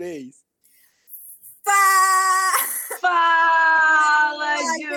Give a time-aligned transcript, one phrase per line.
[0.00, 0.34] três.
[1.62, 2.52] Fala,
[3.02, 4.88] Fala, Ju!
[4.88, 4.96] Ju!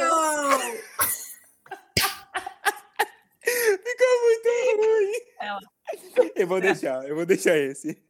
[3.84, 5.12] Ficou muito ruim.
[5.42, 5.60] Ela.
[6.36, 8.02] Eu vou deixar, eu vou deixar esse.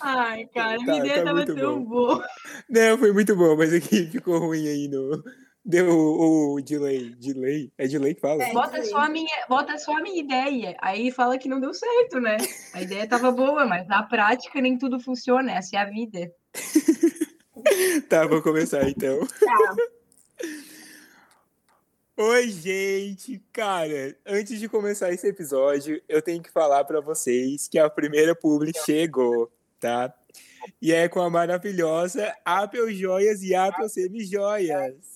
[0.00, 1.84] Ai, cara, Tá, minha ideia tá tava tão bom.
[1.84, 2.26] boa.
[2.70, 5.22] Não, foi muito bom, mas aqui ficou ruim aí no.
[5.68, 7.10] Deu o, o delay.
[7.16, 7.72] Delay?
[7.76, 8.44] É delay que fala?
[8.44, 8.52] É.
[8.52, 10.76] Bota só, a minha, bota só a minha ideia.
[10.80, 12.36] Aí fala que não deu certo, né?
[12.72, 15.50] A ideia tava boa, mas na prática nem tudo funciona.
[15.50, 16.32] Essa é a vida.
[18.08, 19.18] Tá, vou começar então.
[19.26, 19.76] Tá.
[22.16, 23.42] Oi, gente!
[23.52, 28.36] Cara, antes de começar esse episódio, eu tenho que falar pra vocês que a primeira
[28.36, 30.14] publi chegou, tá?
[30.80, 34.94] E é com a maravilhosa Apple Joias e Apple Semi-Joias.
[34.94, 35.15] Uh!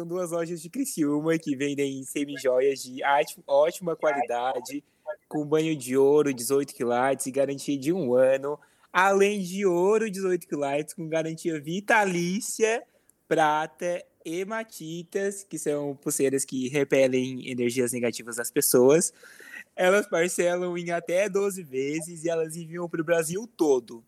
[0.00, 3.02] São duas lojas de Criciúma que vendem semi-joias de
[3.46, 4.82] ótima qualidade,
[5.28, 8.58] com banho de ouro 18 quilates e garantia de um ano,
[8.90, 12.82] além de ouro 18 quilates com garantia vitalícia,
[13.28, 19.12] prata hematitas, que são pulseiras que repelem energias negativas das pessoas.
[19.76, 24.02] Elas parcelam em até 12 vezes e elas enviam para o Brasil todo.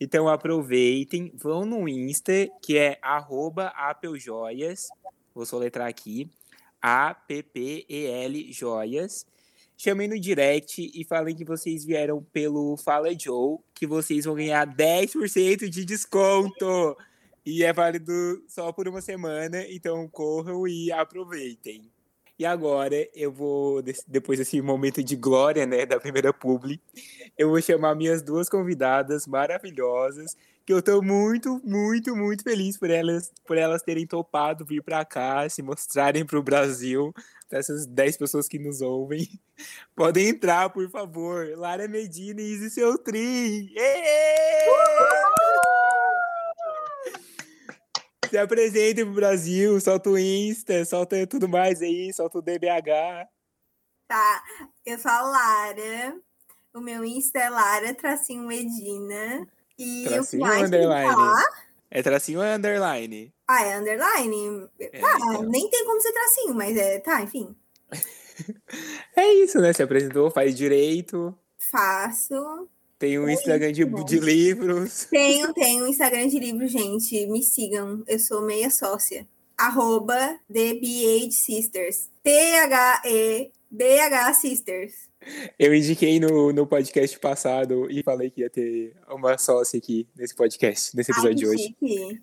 [0.00, 3.68] Então aproveitem, vão no Insta, que é arroba
[5.36, 6.30] vou soletrar aqui,
[6.80, 9.26] A-P-P-E-L joias.
[9.76, 14.66] Chamem no direct e falem que vocês vieram pelo Fala Joe, que vocês vão ganhar
[14.66, 16.96] 10% de desconto.
[17.44, 21.82] E é válido só por uma semana, então corram e aproveitem.
[22.38, 26.80] E agora eu vou, depois desse momento de glória, né, da primeira publi,
[27.36, 30.34] eu vou chamar minhas duas convidadas maravilhosas,
[30.66, 35.04] que eu tô muito, muito, muito feliz por elas, por elas terem topado vir para
[35.04, 37.14] cá, se mostrarem para o Brasil,
[37.48, 39.28] para essas 10 pessoas que nos ouvem.
[39.94, 41.46] Podem entrar, por favor.
[41.56, 43.70] Lara Medina e Izzy Seutrin.
[43.76, 44.66] Êêê!
[48.28, 53.28] Se apresentem pro Brasil, solta o Insta, solta tudo mais aí, solta o DBH.
[54.08, 54.42] Tá,
[54.84, 56.20] eu sou a Lara.
[56.74, 59.46] O meu Insta é Lara Tracinho Medina.
[59.78, 61.44] E Tracinho o underline?
[61.90, 63.32] É tracinho ou é underline?
[63.46, 64.68] Ah, é underline.
[64.80, 65.42] É, tá, então.
[65.44, 66.98] nem tem como ser tracinho, mas é.
[67.00, 67.54] Tá, enfim.
[69.16, 69.72] É isso, né?
[69.72, 71.34] Se apresentou, faz direito.
[71.56, 72.68] Faço.
[72.98, 75.06] Tem um É Instagram de, de livros.
[75.10, 77.26] Tenho, tenho um Instagram de livro, gente.
[77.26, 78.04] Me sigam.
[78.06, 79.26] Eu sou meia sócia.
[79.56, 82.10] Arroba TheBH Sisters.
[82.22, 83.54] T-H-E-B-H
[84.34, 85.05] Sisters.
[85.58, 90.34] Eu indiquei no, no podcast passado e falei que ia ter uma sócia aqui nesse
[90.34, 91.62] podcast, nesse Ai, episódio que de hoje.
[91.64, 92.22] chique.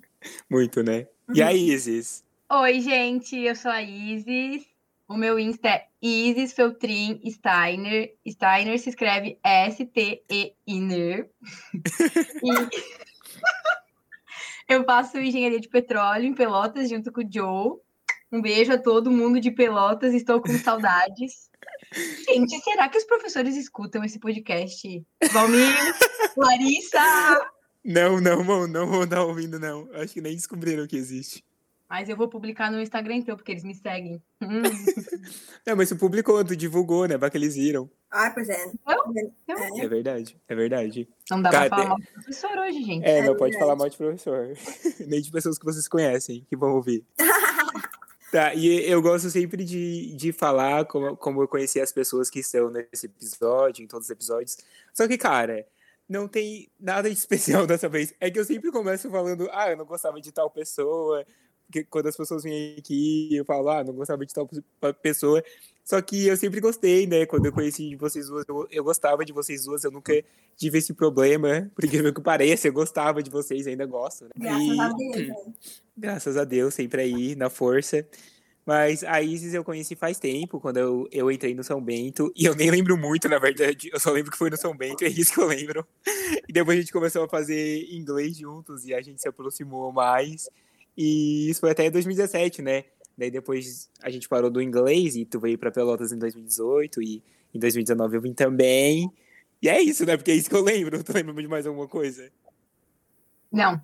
[0.50, 1.08] Muito, né?
[1.36, 1.48] E Uhum.
[1.48, 2.24] aí, Isis?
[2.52, 4.66] Oi, gente, eu sou a Isis.
[5.08, 8.14] O meu Insta é Isis Feltrin Steiner.
[8.28, 11.30] Steiner se escreve S-T-E-I-N-E-R.
[12.44, 12.50] E
[14.74, 17.78] eu faço engenharia de petróleo em Pelotas junto com o Joe.
[18.32, 21.50] Um beijo a todo mundo de Pelotas, estou com saudades.
[21.94, 25.04] Gente, será que os professores escutam esse podcast?
[25.32, 25.68] Valmir,
[26.38, 27.00] Larissa,
[27.84, 29.88] Não, não, vão, não vão estar ouvindo, não.
[29.94, 31.44] Acho que nem descobriram que existe.
[31.90, 34.20] Mas eu vou publicar no Instagram então, porque eles me seguem.
[34.42, 34.64] Hum.
[35.68, 37.18] Não, mas tu publicou, tu divulgou, né?
[37.18, 37.88] Vai que eles viram.
[38.10, 38.66] Ah, pois é.
[39.48, 41.08] Não, É verdade, é verdade.
[41.30, 43.06] não dá Cara, pra falar mal do professor hoje, gente.
[43.06, 43.60] É, É não pode verdade.
[43.60, 44.50] falar mal de professor.
[45.08, 47.06] Nem de pessoas que vocês conhecem, que vão ouvir.
[48.34, 52.40] Tá, e eu gosto sempre de, de falar como, como eu conheci as pessoas que
[52.40, 54.58] estão nesse episódio, em todos os episódios.
[54.92, 55.68] Só que, cara,
[56.10, 58.12] não tem nada de especial dessa vez.
[58.20, 61.24] É que eu sempre começo falando, ah, eu não gostava de tal pessoa.
[61.90, 65.44] Quando as pessoas vêm aqui, eu falo, ah, não gostava de tal pe- pessoa.
[65.84, 67.26] Só que eu sempre gostei, né?
[67.26, 70.14] Quando eu conheci vocês duas, eu, eu gostava de vocês duas, eu nunca
[70.56, 74.30] tive esse problema, porque que pareça, eu gostava de vocês, ainda gosto, né?
[74.38, 75.28] Graças E- a Deus.
[75.28, 75.54] né?
[75.98, 78.08] Graças a Deus, sempre aí, na força.
[78.66, 82.46] Mas a Isis eu conheci faz tempo, quando eu, eu entrei no São Bento, e
[82.46, 85.10] eu nem lembro muito, na verdade, eu só lembro que foi no São Bento, é
[85.10, 85.86] isso que eu lembro.
[86.48, 90.50] E depois a gente começou a fazer inglês juntos, e a gente se aproximou mais,
[90.98, 92.86] e isso foi até 2017, né?
[93.18, 97.24] Daí depois a gente parou do inglês, e tu veio pra Pelotas em 2018, e
[97.54, 99.12] em 2019 eu vim também.
[99.62, 100.18] E é isso, né?
[100.18, 101.02] Porque é isso que eu lembro.
[101.06, 102.30] Tu lembra de mais alguma coisa?
[103.52, 103.80] Não.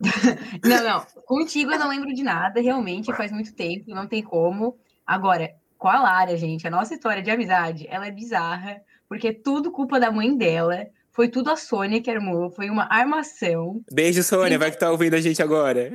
[0.64, 1.06] não, não.
[1.26, 4.78] Contigo eu não lembro de nada, realmente, faz muito tempo, não tem como.
[5.06, 9.32] Agora, com a Lara, gente, a nossa história de amizade, ela é bizarra, porque é
[9.32, 10.86] tudo culpa da mãe dela.
[11.20, 13.82] Foi tudo a Sônia que armou, foi uma armação.
[13.92, 15.92] Beijo, Sônia, vai que tá ouvindo a gente agora.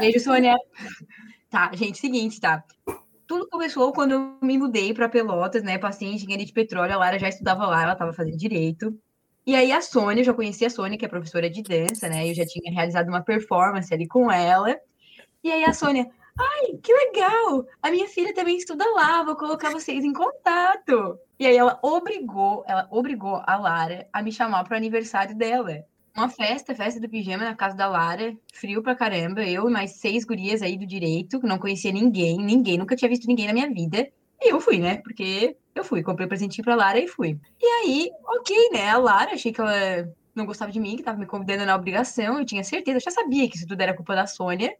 [0.00, 0.56] Beijo, Sônia.
[1.48, 2.64] Tá, gente, seguinte, tá?
[3.24, 5.78] tudo começou quando eu me mudei para Pelotas, né?
[5.78, 8.98] Passei em engenharia de petróleo, a Lara já estudava lá, ela estava fazendo direito.
[9.46, 12.28] E aí a Sônia, eu já conhecia a Sônia, que é professora de dança, né?
[12.28, 14.76] Eu já tinha realizado uma performance ali com ela.
[15.40, 17.66] E aí a Sônia, ai, que legal!
[17.82, 21.18] A minha filha também estuda lá, vou colocar vocês em contato.
[21.38, 25.84] E aí ela obrigou, ela obrigou a Lara a me chamar para o aniversário dela.
[26.16, 29.96] Uma festa, festa do pijama na casa da Lara, frio pra caramba, eu e mais
[29.96, 33.52] seis gurias aí do direito, que não conhecia ninguém, ninguém, nunca tinha visto ninguém na
[33.52, 34.08] minha vida.
[34.40, 34.98] E eu fui, né?
[34.98, 37.36] Porque eu fui, comprei um presentinho pra Lara e fui.
[37.60, 38.90] E aí, ok, né?
[38.90, 42.38] A Lara, achei que ela não gostava de mim, que tava me convidando na obrigação,
[42.38, 44.76] eu tinha certeza, eu já sabia que isso tudo era culpa da Sônia.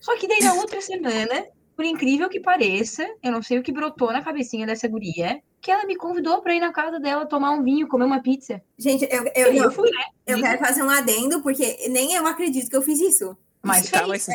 [0.00, 3.72] Só que daí na outra semana, por incrível que pareça, eu não sei o que
[3.72, 7.50] brotou na cabecinha dessa guria, que ela me convidou para ir na casa dela tomar
[7.50, 8.62] um vinho, comer uma pizza.
[8.78, 10.04] Gente, eu, eu, eu, eu fui, né?
[10.26, 13.36] eu quero fazer um adendo, porque nem eu acredito que eu fiz isso.
[13.62, 14.08] Mas Tá, fez.
[14.08, 14.28] mas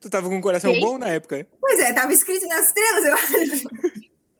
[0.00, 0.84] tu tava com um coração Fez?
[0.84, 1.46] bom na época.
[1.60, 3.68] Pois é, tava escrito nas estrelas, eu acho.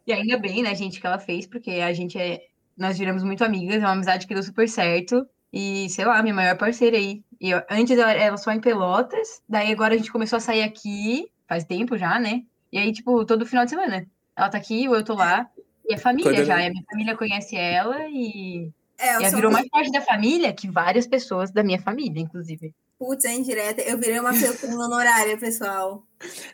[0.06, 2.40] E ainda bem, né, gente, que ela fez, porque a gente é.
[2.76, 5.26] Nós viramos muito amigas, é uma amizade que deu super certo.
[5.52, 7.24] E, sei lá, minha maior parceira aí.
[7.40, 10.62] E eu- antes ela era só em Pelotas, daí agora a gente começou a sair
[10.62, 12.42] aqui, faz tempo já, né?
[12.72, 14.06] E aí, tipo, todo final de semana.
[14.36, 15.48] Ela tá aqui, ou eu tô lá.
[15.88, 16.60] E é família Quando- já.
[16.62, 18.70] E a minha família conhece ela e.
[18.98, 22.72] É, eu ela virou mais parte da família que várias pessoas da minha família, inclusive.
[22.98, 23.82] putz, é indireta.
[23.82, 26.02] Eu virei uma feltrina honorária, pessoal.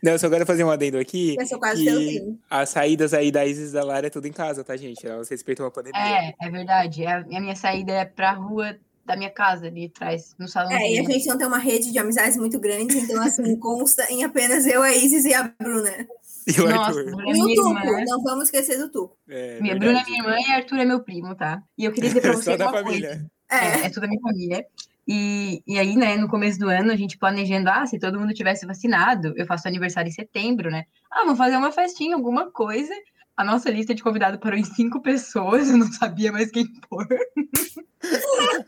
[0.03, 1.37] Não, eu só quero fazer um adendo aqui.
[1.39, 2.37] Eu sou quase que feltrina.
[2.51, 5.07] as saídas aí da Isis e da Lara é tudo em casa, tá, gente?
[5.07, 6.01] Elas respeitam a pandemia.
[6.01, 7.05] É, é verdade.
[7.05, 10.71] É A a minha saída é pra rua da minha casa, ali atrás, no salão.
[10.73, 14.05] É, e a gente não tem uma rede de amizades muito grande, então, assim, consta
[14.11, 16.07] em apenas eu, a Isis e a Bruna.
[16.47, 17.17] E o Nossa, Arthur.
[17.17, 18.05] Bruna E é o Tuco, irmã.
[18.07, 19.17] não vamos esquecer do Tuco.
[19.29, 19.79] É, Minha verdade.
[19.79, 21.63] Bruna é minha irmã e Arthur é meu primo, tá?
[21.79, 23.09] E eu queria dizer pra Só vocês da uma família.
[23.09, 23.31] coisa.
[23.51, 24.67] É, É, é tudo da minha família.
[25.07, 28.33] E, e aí, né, no começo do ano, a gente planejando, ah, se todo mundo
[28.33, 30.85] tivesse vacinado, eu faço aniversário em setembro, né?
[31.11, 32.95] Ah, vamos fazer uma festinha, alguma coisa.
[33.37, 37.07] A nossa lista de convidado parou em cinco pessoas, eu não sabia mais quem pôr.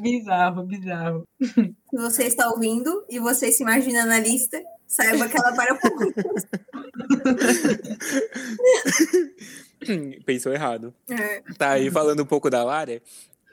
[0.00, 1.22] bizarro, bizarro.
[1.40, 6.12] se você está ouvindo e você se imagina na lista, saiba que ela para pouco.
[10.24, 10.94] Pensou errado.
[11.08, 11.40] É.
[11.56, 13.00] Tá, e falando um pouco da Lara,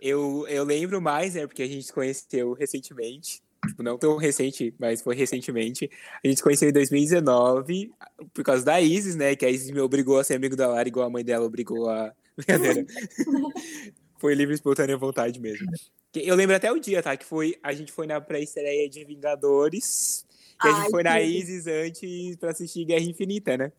[0.01, 3.41] eu, eu lembro mais, né, porque a gente se conheceu recentemente.
[3.67, 5.89] Tipo, não tão recente, mas foi recentemente.
[6.23, 7.91] A gente se conheceu em 2019,
[8.33, 9.35] por causa da Isis, né?
[9.35, 11.89] Que a Isis me obrigou a ser amigo da Lara, igual a mãe dela obrigou
[11.89, 12.13] a.
[12.37, 12.85] Brincadeira.
[14.17, 15.69] foi livre e espontânea vontade mesmo.
[16.15, 17.15] Eu lembro até o dia, tá?
[17.17, 17.55] Que foi.
[17.61, 20.25] A gente foi na pré-estreia de Vingadores.
[20.63, 21.21] E a gente foi na.
[21.21, 23.71] Isis antes pra assistir Guerra Infinita, né?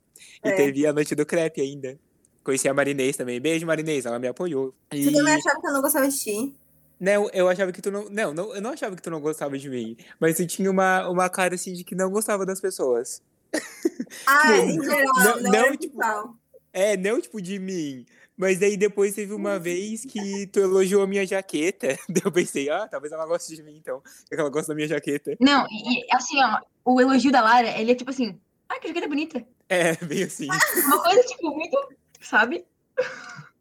[0.45, 0.53] E É.
[0.53, 1.99] teve a noite do crepe ainda.
[2.45, 3.41] Conheci a Marinês também.
[3.41, 4.75] Beijo, Marinês, ela me apoiou.
[4.93, 5.05] E...
[5.05, 6.55] Você também achava que eu não gostava de ti?
[7.01, 8.09] Não, eu achava que tu não.
[8.11, 9.97] Não, não, eu não achava que tu não gostava de mim.
[10.21, 13.23] Mas tu tinha uma, uma cara assim de que não gostava das pessoas.
[14.27, 15.99] Ah, Não, em geral, não- não, não, era tipo.
[16.73, 18.05] É, não tipo de mim.
[18.37, 21.97] Mas daí depois teve uma vez que tu elogiou a minha jaqueta.
[22.25, 24.03] Eu pensei, ah, talvez ela goste de mim então.
[24.29, 25.37] Porque ela gosta da minha jaqueta.
[25.39, 28.37] Não, e, e, assim, ó, o elogio da Lara, ele é tipo assim,
[28.69, 29.45] ah, que jaqueta bonita.
[29.69, 30.49] É, bem assim.
[30.87, 31.79] Uma coisa, tipo, muito,
[32.21, 32.65] sabe?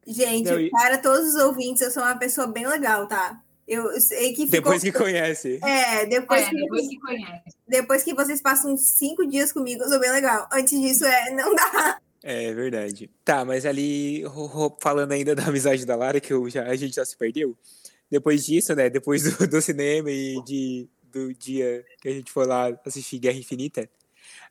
[0.10, 3.42] Gente, Não, e- para todos os ouvintes, eu sou uma pessoa bem legal, tá?
[3.68, 4.50] Eu sei que ficou...
[4.52, 5.60] Depois que conhece.
[5.64, 7.44] É, depois, É, que, depois que conhece.
[7.68, 10.48] depois que vocês passam cinco dias comigo, eu sou bem legal.
[10.52, 12.00] Antes disso, é, não dá.
[12.24, 13.10] É verdade.
[13.24, 14.24] Tá, mas ali,
[14.82, 17.56] falando ainda da amizade da Lara, que eu já, a gente já se perdeu.
[18.10, 18.90] Depois disso, né?
[18.90, 23.38] Depois do, do cinema e de, do dia que a gente foi lá assistir Guerra
[23.38, 23.88] Infinita,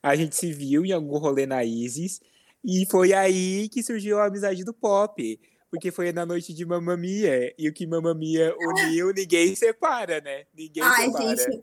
[0.01, 2.21] a gente se viu em algum rolê na Isis.
[2.65, 5.41] E foi aí que surgiu a amizade do Pop.
[5.71, 7.55] Porque foi na noite de Mamma Mia.
[7.59, 10.45] E o que Mamma Mia uniu, ninguém separa, né?
[10.57, 11.37] Ninguém Ai, separa.
[11.37, 11.63] gente.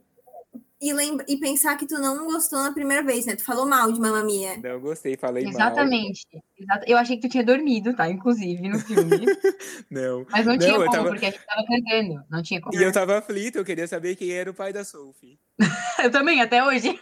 [0.81, 1.25] E, lembra...
[1.27, 3.35] e pensar que tu não gostou na primeira vez, né?
[3.35, 4.57] Tu falou mal de Mamma Mia.
[4.57, 5.53] Não gostei, falei mal.
[5.53, 6.27] Exatamente.
[6.59, 8.07] Exata- Eu achei que tu tinha dormido, tá?
[8.07, 9.25] Inclusive, no filme.
[9.89, 10.25] Não.
[10.29, 12.23] Mas não, Não, tinha como, tava- porque a gente tava cantando.
[12.29, 12.75] Não tinha como.
[12.77, 15.39] E eu tava aflito, eu queria saber quem era o pai da Sophie.
[16.03, 16.99] Eu também, até hoje.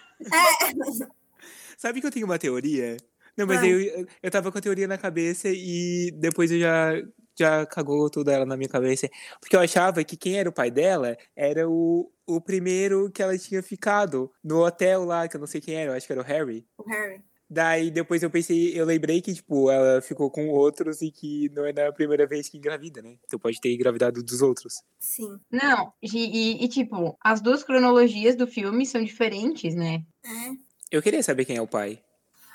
[1.77, 2.95] Sabe que eu tenho uma teoria?
[3.37, 3.67] Não, mas Ah.
[3.67, 6.93] eu, eu tava com a teoria na cabeça e depois eu já,
[7.37, 9.09] já cagou tudo ela na minha cabeça.
[9.39, 13.37] Porque eu achava que quem era o pai dela era o, o primeiro que ela
[13.37, 16.21] tinha ficado no hotel lá, que eu não sei quem era, eu acho que era
[16.21, 16.65] o Harry.
[16.77, 17.21] O Harry.
[17.49, 21.65] Daí depois eu pensei, eu lembrei que, tipo, ela ficou com outros e que não
[21.65, 23.17] é a primeira vez que engravida, né?
[23.25, 24.75] Então pode ter engravidado dos outros.
[24.99, 25.37] Sim.
[25.51, 30.03] Não, e, e- e, tipo, as duas cronologias do filme são diferentes, né?
[30.25, 30.51] É.
[30.89, 32.01] Eu queria saber quem é o pai.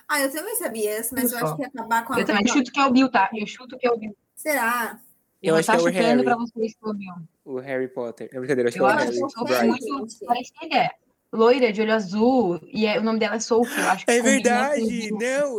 [0.09, 1.45] Ah, eu também sabia, mas eu Só.
[1.47, 2.21] acho que ia acabar com a.
[2.21, 3.29] Eu também chuto que é o Bill, tá?
[3.35, 4.17] Eu chuto que é o Bill.
[4.35, 4.99] Será?
[5.43, 6.25] Eu vou acho que é o chutando Harry.
[6.25, 7.15] pra vocês que é o Bill.
[7.45, 8.29] O Harry Potter.
[8.33, 9.79] É brincadeira, eu acho Eu que é o acho Harry.
[9.79, 9.99] que eu Bright.
[9.99, 10.91] muito parecida.
[11.31, 14.23] loira de olho azul, e é- o nome dela é Sophie, eu acho que É
[14.23, 14.89] verdade, não.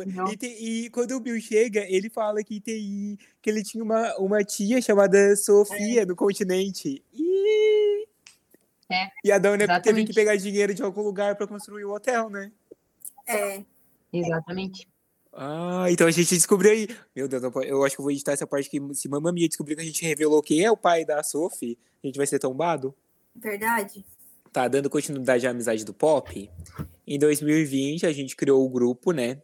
[0.01, 0.03] entendeu?
[0.31, 4.17] E, tem- e quando o Bill chega, ele fala que tem que ele tinha uma,
[4.17, 7.03] uma tia chamada Sofia no continente.
[7.13, 8.07] E,
[8.91, 12.31] É, e a dona teve que pegar dinheiro de algum lugar pra construir o hotel,
[12.31, 12.51] né?
[13.27, 13.63] É.
[14.11, 14.87] Exatamente.
[15.31, 16.87] Ah, então a gente descobriu aí.
[17.15, 19.75] Meu Deus, eu- acho que eu vou editar essa parte que se Mamma Mia descobrir
[19.75, 22.95] que a gente revelou quem é o pai da Sophie, a gente vai ser tombado.
[23.35, 24.03] Verdade?
[24.51, 26.49] Tá dando continuidade à amizade do pop.
[27.05, 29.39] Em 2020 a gente criou o grupo, né?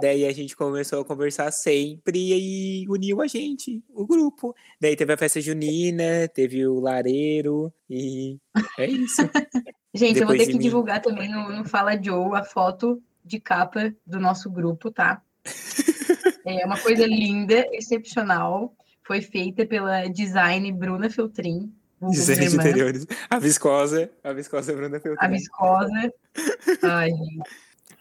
[0.00, 4.54] Daí a gente começou a conversar sempre e uniu a gente, o grupo.
[4.80, 8.38] Daí teve a festa junina, teve o lareiro e
[8.78, 9.22] é isso.
[9.96, 10.64] Gente, eu vou Depois ter que mim.
[10.64, 15.22] divulgar também no, no Fala Joe a foto de capa do nosso grupo, tá?
[16.46, 18.74] É uma coisa linda, excepcional.
[19.02, 21.72] Foi feita pela design Bruna Feltrin.
[22.02, 23.06] Design de interiores.
[23.30, 25.30] A viscosa, a viscosa Bruna A Feltrin.
[25.30, 26.12] viscosa.
[26.82, 27.50] Ai, gente.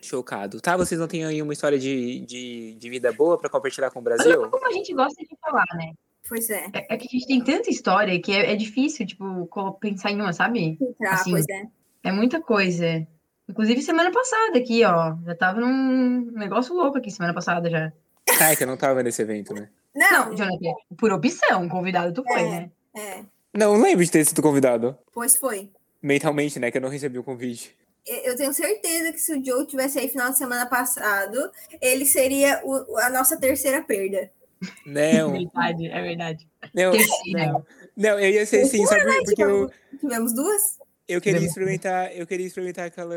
[0.01, 0.59] Chocado.
[0.59, 3.99] Tá, vocês não têm aí uma história de, de, de vida boa pra compartilhar com
[3.99, 4.49] o Brasil?
[4.49, 5.93] Como a gente gosta de falar, né?
[6.27, 6.65] Pois é.
[6.73, 9.47] É, é que a gente tem tanta história que é, é difícil, tipo,
[9.79, 10.77] pensar em uma, sabe?
[11.01, 11.63] Ah, Assim, pois é.
[12.03, 13.07] É muita coisa.
[13.49, 15.15] Inclusive, semana passada aqui, ó.
[15.25, 17.91] Já tava num negócio louco aqui semana passada já.
[18.39, 19.69] Ah, é que eu não tava nesse evento, né?
[19.93, 22.49] Não, Jonathan, por opção, convidado tu foi, É.
[22.49, 22.71] né?
[22.95, 23.23] é.
[23.53, 24.97] Não, lembro de ter sido convidado.
[25.13, 25.69] Pois foi.
[26.01, 26.71] Mentalmente, né?
[26.71, 27.75] Que eu não recebi o convite.
[28.05, 32.59] Eu tenho certeza que se o Joe tivesse aí final de semana passado, ele seria
[32.65, 34.31] o- a nossa terceira perda.
[34.87, 36.47] É Não, verdade, é verdade.
[36.73, 37.47] não, Terceira.
[37.51, 37.65] não.
[37.97, 39.03] Não, eu ia ser sim, sabe?
[39.25, 39.69] Porque eu,
[39.99, 40.79] Tivemos duas?
[41.07, 43.15] Eu queria experimentar, eu queria experimentar aquela,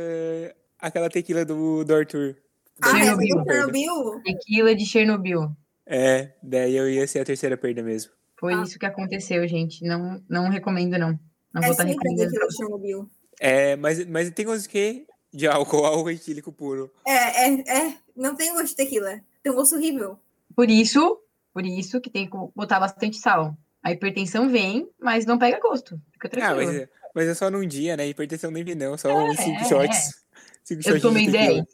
[0.78, 2.36] aquela tequila do, do Arthur.
[2.82, 3.44] Ah, é, Chernobyl.
[3.44, 4.22] Chernobyl?
[4.24, 5.50] Tequila de Chernobyl.
[5.86, 8.12] É, daí eu ia ser a terceira perda mesmo.
[8.38, 8.62] Foi Ah.
[8.62, 9.82] isso que aconteceu, gente.
[9.84, 11.18] Não, não recomendo, não.
[11.54, 12.30] Não É vou estar recomendando.
[12.30, 13.10] daquilo de Chernobyl.
[13.40, 16.90] É, mas, mas tem coisas que de álcool, álcool etílico puro.
[17.06, 17.94] É, é, é.
[18.16, 19.20] Não tem gosto de tequila.
[19.42, 20.18] Tem um gosto horrível.
[20.54, 21.20] Por isso,
[21.54, 23.56] por isso que tem que botar bastante sal.
[23.82, 26.00] A hipertensão vem, mas não pega gosto.
[26.12, 26.72] Fica Ah, tranquilo.
[26.72, 28.06] mas, é- mas é só num dia, né?
[28.06, 29.64] Hipertensão nem vi não, só uns cinco é.
[29.64, 30.22] shots.
[30.62, 31.54] Cinco Eu shots tomei de tequila.
[31.54, 31.66] 10.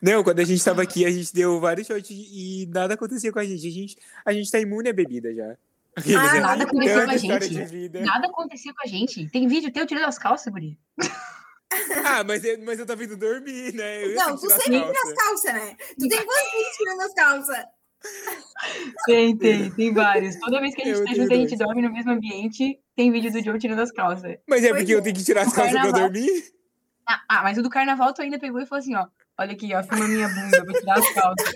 [0.00, 3.38] Não, quando a gente tava aqui, a gente deu vários shots e nada acontecia com
[3.38, 3.66] a gente.
[3.66, 5.54] A gente, a gente tá imune à bebida já.
[6.16, 7.88] Ah, nada aconteceu com a gente.
[8.00, 9.28] Nada aconteceu com a gente.
[9.28, 10.78] Tem vídeo teu tirando as calças, guri.
[12.04, 14.04] Ah, mas eu, mas eu tava indo dormir, né?
[14.04, 15.10] Eu Não, tu sempre tira calças.
[15.10, 15.76] as calças, né?
[15.98, 17.64] Tu tem quantos vídeos tirando as calças?
[19.04, 20.36] Tem, tem, tem vários.
[20.36, 21.58] Toda vez que a gente Eu tá junto, a gente dois.
[21.58, 24.36] dorme no mesmo ambiente, tem vídeo do Joe tirando as calças.
[24.46, 25.00] Mas é Pois porque eu é.
[25.00, 26.52] tenho que tirar as calças pra eu dormir?
[27.08, 29.06] Ah, ah, mas o do carnaval tu ainda pegou e falou assim, ó.
[29.38, 31.54] Olha aqui, ó, filma minha bunda, vou tirar as calças.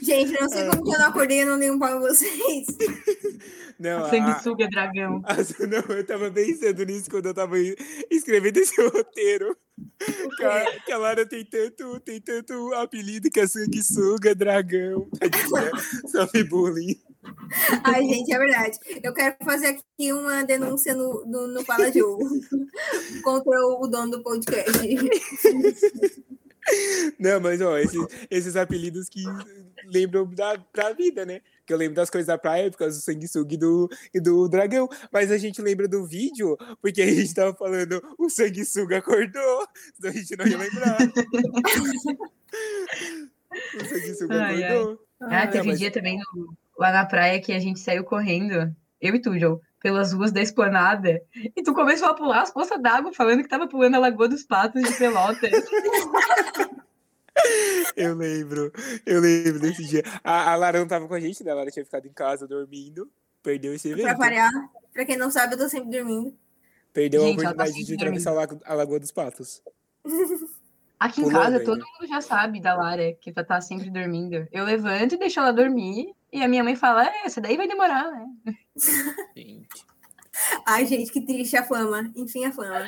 [0.00, 2.00] Gente, eu não sei como que eu não acordei e não dei um pau em
[2.00, 2.66] vocês.
[3.78, 5.22] Não, a, Sanguessuga dragão.
[5.26, 7.56] a- não, eu tava pensando nisso quando eu tava
[8.10, 9.54] escrevendo esse roteiro.
[10.38, 15.10] Que a, que a Lara tem tanto, tem tanto apelido que é sanguessuga, dragão.
[16.10, 16.96] Sofre bullying.
[17.84, 18.78] Ai, gente, é verdade.
[19.02, 22.18] Eu quero fazer aqui uma denúncia no, no, no Fala Joe
[23.22, 24.70] contra o, dono do podcast.
[27.18, 29.22] Não, mas ó, esses, esses apelidos que
[29.86, 31.40] lembram da pra vida, né?
[31.64, 34.48] Que eu lembro das coisas da praia por causa do sanguessuga e do, e do
[34.48, 34.88] dragão.
[35.12, 40.10] Mas a gente lembra do vídeo porque a gente tava falando o sanguessuga acordou, senão
[40.10, 40.98] a gente não ia lembrar.
[43.80, 44.72] o sanguessuga Ai, ai.
[44.76, 45.06] acordou.
[45.20, 48.74] Ah, teve um mas- dia também no- lá na praia que a gente saiu correndo,
[49.00, 52.80] eu e tu, Joe, pelas ruas da esplanada, e tu começou a pular as poças
[52.80, 55.50] d'água, falando que tava pulando a Lagoa dos Patos de Pelotas.
[57.94, 58.72] Eu lembro,
[59.04, 60.02] eu lembro desse dia.
[60.24, 61.50] A, a Lara não tava com a gente, né?
[61.50, 63.10] A Lara tinha ficado em casa dormindo,
[63.42, 64.18] perdeu esse Pra evento.
[64.18, 64.50] variar,
[64.92, 66.34] pra quem não sabe, eu tô sempre dormindo.
[66.92, 69.62] Perdeu Gente, a tá oportunidade de atravessar a Lago- a Lagoa dos Patos.
[70.98, 71.64] Aqui em Pulou, casa, velho.
[71.66, 74.48] todo mundo já sabe da Lara, que tá sempre dormindo.
[74.50, 77.68] Eu levanto e deixo ela dormir, e a minha mãe fala, é, essa daí vai
[77.68, 78.26] demorar, né?
[79.36, 79.86] Gente.
[80.66, 82.12] Ai, gente, que triste a fama.
[82.14, 82.86] Enfim, a fama.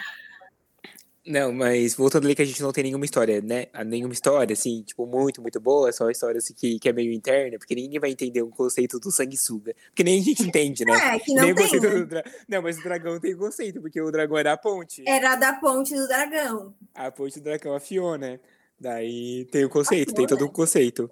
[1.28, 3.66] Não, mas voltando ali que a gente não tem nenhuma história, né?
[3.75, 7.12] Ah, Nenhuma história, assim, tipo, muito, muito boa, só história assim, que, que é meio
[7.12, 9.75] interna, porque ninguém vai entender o conceito do sanguessuga.
[9.88, 11.16] Porque nem a gente entende, né?
[11.16, 11.64] É, que nem não o tem.
[11.64, 11.99] conceito né?
[11.99, 12.25] do dra...
[12.49, 15.04] Não, mas o dragão tem conceito, porque o dragão era a ponte.
[15.07, 16.75] Era da ponte do dragão.
[16.95, 18.40] A ponte do dragão, a Fiona.
[18.80, 21.11] Daí tem o conceito, tem todo o conceito.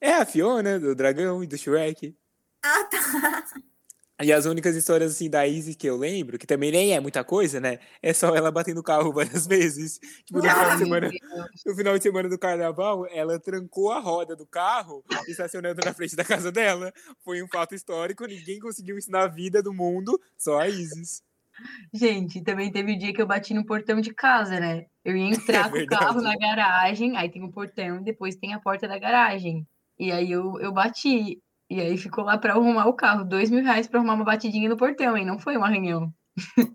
[0.00, 2.16] É a Fiona, do dragão e do Shrek.
[2.62, 3.44] Ah, tá.
[4.22, 7.22] E as únicas histórias assim da Isis que eu lembro, que também nem é muita
[7.22, 7.78] coisa, né?
[8.02, 9.98] É só ela batendo o carro várias vezes.
[10.24, 11.10] Tipo, no final de Ai, semana,
[11.66, 16.16] no final de semana do carnaval, ela trancou a roda do carro, estacionando na frente
[16.16, 16.92] da casa dela.
[17.22, 21.22] Foi um fato histórico, ninguém conseguiu isso na vida do mundo, só a Isis.
[21.92, 24.86] Gente, também teve o dia que eu bati no portão de casa, né?
[25.04, 28.60] Eu ia entrar com o carro na garagem, aí tem o portão, depois tem a
[28.60, 29.66] porta da garagem.
[29.98, 31.40] E aí eu, eu bati.
[31.68, 33.24] E aí ficou lá pra arrumar o carro.
[33.24, 35.24] Dois mil reais pra arrumar uma batidinha no portão, hein?
[35.24, 36.12] Não foi um arranhão.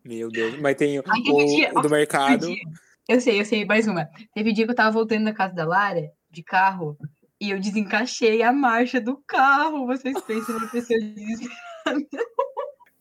[0.04, 0.60] Meu Deus.
[0.60, 1.04] Mas tem o,
[1.46, 2.48] dia- o do mercado.
[2.48, 2.62] Dia-
[3.08, 4.08] Eu sei, eu sei, mais uma.
[4.34, 6.98] Teve dia que eu tava voltando da casa da Lara, de carro,
[7.40, 9.86] e eu desencaixei a marcha do carro.
[9.86, 11.52] Vocês pensam numa pessoa desesperada.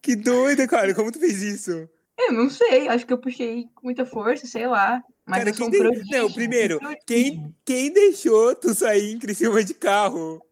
[0.02, 0.94] Que doida, cara.
[0.94, 1.86] Como tu fez isso?
[2.18, 5.02] Eu não sei, acho que eu puxei com muita força, sei lá.
[5.30, 6.10] Mas Cara, um quem de-.
[6.10, 6.80] Não, primeiro.
[7.06, 10.42] Quem, quem deixou tu sair em Criciúma de carro?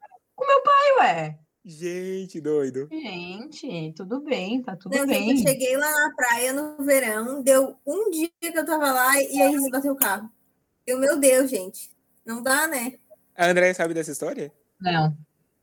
[0.41, 1.39] Ai, ué.
[1.65, 2.89] Gente, doido.
[2.91, 5.31] Gente, tudo bem, tá tudo Não, gente, bem.
[5.31, 9.43] eu cheguei lá na praia no verão, deu um dia que eu tava lá e
[9.43, 10.31] aí eles bateu o carro.
[10.87, 11.91] Eu, meu Deus, gente.
[12.25, 12.95] Não dá, né?
[13.37, 14.53] A Andréia sabe dessa história?
[14.81, 15.15] Não.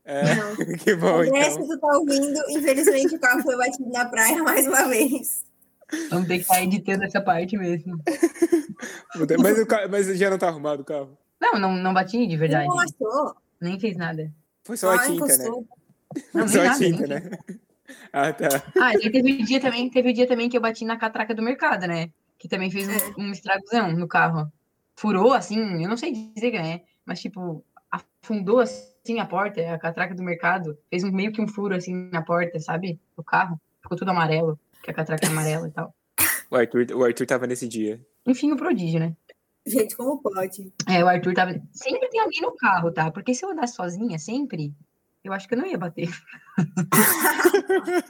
[0.04, 0.54] É, Não.
[0.78, 1.68] que bom, André, se então.
[1.68, 5.44] tu tá ouvindo, infelizmente o carro foi batido na praia mais uma vez.
[6.10, 8.00] Vamos ter que estar editando essa parte mesmo.
[9.42, 11.16] Mas, o ca- mas já não tá arrumado o carro?
[11.40, 12.68] Não, não, não bati de verdade.
[12.68, 13.34] Não achou?
[13.60, 14.30] Nem fez nada.
[14.64, 15.44] Foi só a Ah, tinta, né?
[15.46, 15.66] encostou.
[16.34, 17.22] Não, nem Só a nada, nem tinta, né?
[18.12, 18.48] Ah, tá.
[18.80, 21.86] Ah, e teve dia também, teve dia também que eu bati na catraca do mercado,
[21.86, 22.10] né?
[22.38, 24.50] Que também fez um, um estragozão no carro.
[24.96, 26.80] Furou, assim, eu não sei dizer, né?
[27.04, 30.76] Mas, tipo, afundou, assim, a porta, a catraca do mercado.
[30.90, 32.98] Fez um, meio que um furo, assim, na porta, sabe?
[33.16, 33.60] Do carro.
[33.82, 35.94] Ficou tudo amarelo, que a catraca é amarela e tal.
[36.50, 38.00] O Arthur, o Arthur tava nesse dia.
[38.26, 39.14] Enfim, o prodígio, né?
[39.66, 40.72] Gente, como pode?
[40.88, 41.60] É, o Arthur tava.
[41.72, 43.10] Sempre tem alguém no carro, tá?
[43.10, 44.72] Porque se eu andasse sozinha, sempre,
[45.24, 46.08] eu acho que eu não ia bater.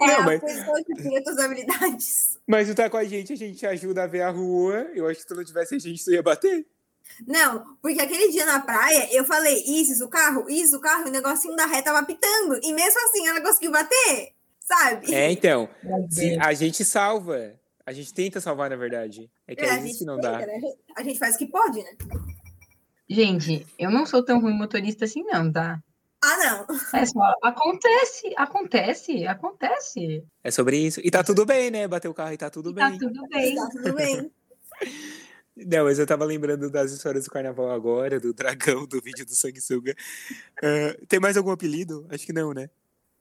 [0.00, 2.38] É Não, a mas, pessoa que tem outras habilidades.
[2.46, 4.88] mas tu tá com a gente, a gente ajuda a ver a rua.
[4.94, 6.66] Eu acho que se tu não tivesse a gente, tu ia bater.
[7.26, 11.10] Não, porque aquele dia na praia, eu falei, Isis, o carro, Isis, o carro, e
[11.10, 12.58] o negocinho da ré tava pitando.
[12.62, 15.14] E mesmo assim ela conseguiu bater, sabe?
[15.14, 15.68] É, então.
[16.40, 17.54] A gente salva.
[17.86, 19.30] A gente tenta salvar, na verdade.
[19.46, 20.46] É que É, é, a isso gente que não tenta, dá.
[20.46, 20.60] né?
[20.96, 21.90] A gente faz o que pode, né?
[23.08, 25.82] Gente, eu não sou tão ruim motorista assim, não, tá?
[26.22, 26.76] Ah, não.
[26.98, 30.24] É só, acontece, acontece, acontece.
[30.42, 31.00] É sobre isso.
[31.04, 31.86] E tá tudo bem, né?
[31.86, 32.98] Bater o carro e tá tudo E tá bem.
[32.98, 33.54] tudo bem.
[33.56, 34.30] Tá tudo bem.
[35.56, 39.36] Não, mas eu tava lembrando das histórias do carnaval agora, do dragão, do vídeo do
[39.36, 39.94] sanguessuga.
[40.60, 42.04] Ah, tem mais algum apelido?
[42.10, 42.68] Acho que não, né?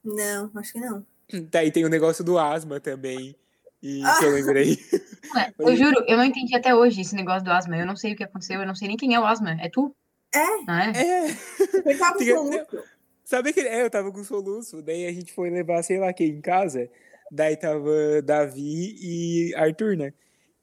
[0.03, 1.05] Não, acho que não.
[1.51, 3.35] Tá, e tem o negócio do asma também.
[3.83, 4.33] E que eu Ah.
[4.33, 4.79] lembrei.
[5.35, 7.77] Ué, Eu juro, eu não entendi até hoje esse negócio do asma.
[7.77, 9.51] Eu não sei o que aconteceu, eu não sei nem quem é o asma.
[9.61, 9.93] É tu?
[10.33, 10.89] É, Não é?
[10.95, 12.83] É, você tava com soluço.
[13.25, 16.29] sabe que é, eu tava com soluço, daí a gente foi levar, sei lá quem
[16.29, 16.89] em casa,
[17.31, 20.13] daí tava Davi e Arthur, né?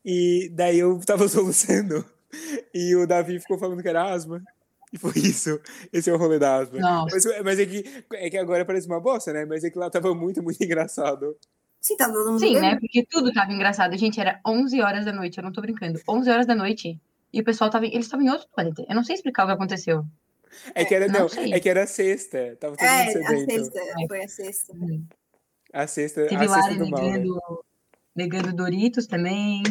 [0.05, 2.05] E daí eu tava soluçando,
[2.75, 4.43] e o Davi ficou falando que era asma.
[4.93, 5.61] E foi isso.
[5.93, 7.07] Esse é o rolê da asma.
[7.13, 9.45] Mas, mas é, que, é que agora parece uma bosta, né?
[9.45, 11.37] Mas é que lá tava muito, muito engraçado.
[11.81, 12.61] Sim, tá todo mundo Sim, bem.
[12.63, 12.79] né?
[12.79, 13.97] Porque tudo tava engraçado.
[13.97, 16.01] Gente, era 11 horas da noite, eu não tô brincando.
[16.09, 17.01] 11 horas da noite.
[17.33, 17.87] E o pessoal tava.
[17.87, 18.85] Eles estavam em outro planeta.
[18.89, 20.05] Eu não sei explicar o que aconteceu.
[20.75, 22.57] É que era, não não, é que era sexta.
[22.61, 23.51] Tava todo mundo É, a sedento.
[23.53, 24.73] sexta, foi a sexta.
[25.73, 27.25] A sexta, Teve a sexta do mal, né?
[28.15, 29.63] negando, Doritos também.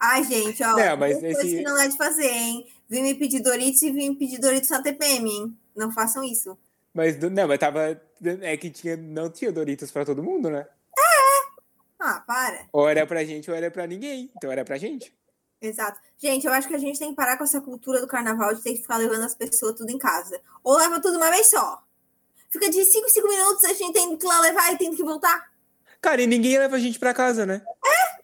[0.00, 2.66] Ai, gente, ó, Não, mas esse- que não dá de fazer, hein?
[2.88, 5.56] Vim me pedir Doritos e vim me pedir Doritos na TPM, hein?
[5.76, 6.56] Não façam isso.
[6.94, 8.00] Mas não, mas tava.
[8.42, 10.66] É que tinha, não tinha Doritos pra todo mundo, né?
[12.04, 12.66] Ah, para.
[12.72, 14.30] Ou era pra gente ou era pra ninguém.
[14.36, 15.14] Então era pra gente.
[15.60, 16.00] Exato.
[16.18, 18.62] Gente, eu acho que a gente tem que parar com essa cultura do carnaval de
[18.62, 20.40] ter que ficar levando as pessoas tudo em casa.
[20.64, 21.80] Ou leva tudo uma vez só.
[22.50, 24.94] Fica de 5 em 5 minutos, a gente tem que ir lá levar e tem
[24.94, 25.48] que voltar.
[26.00, 27.62] Cara, e ninguém leva a gente pra casa, né?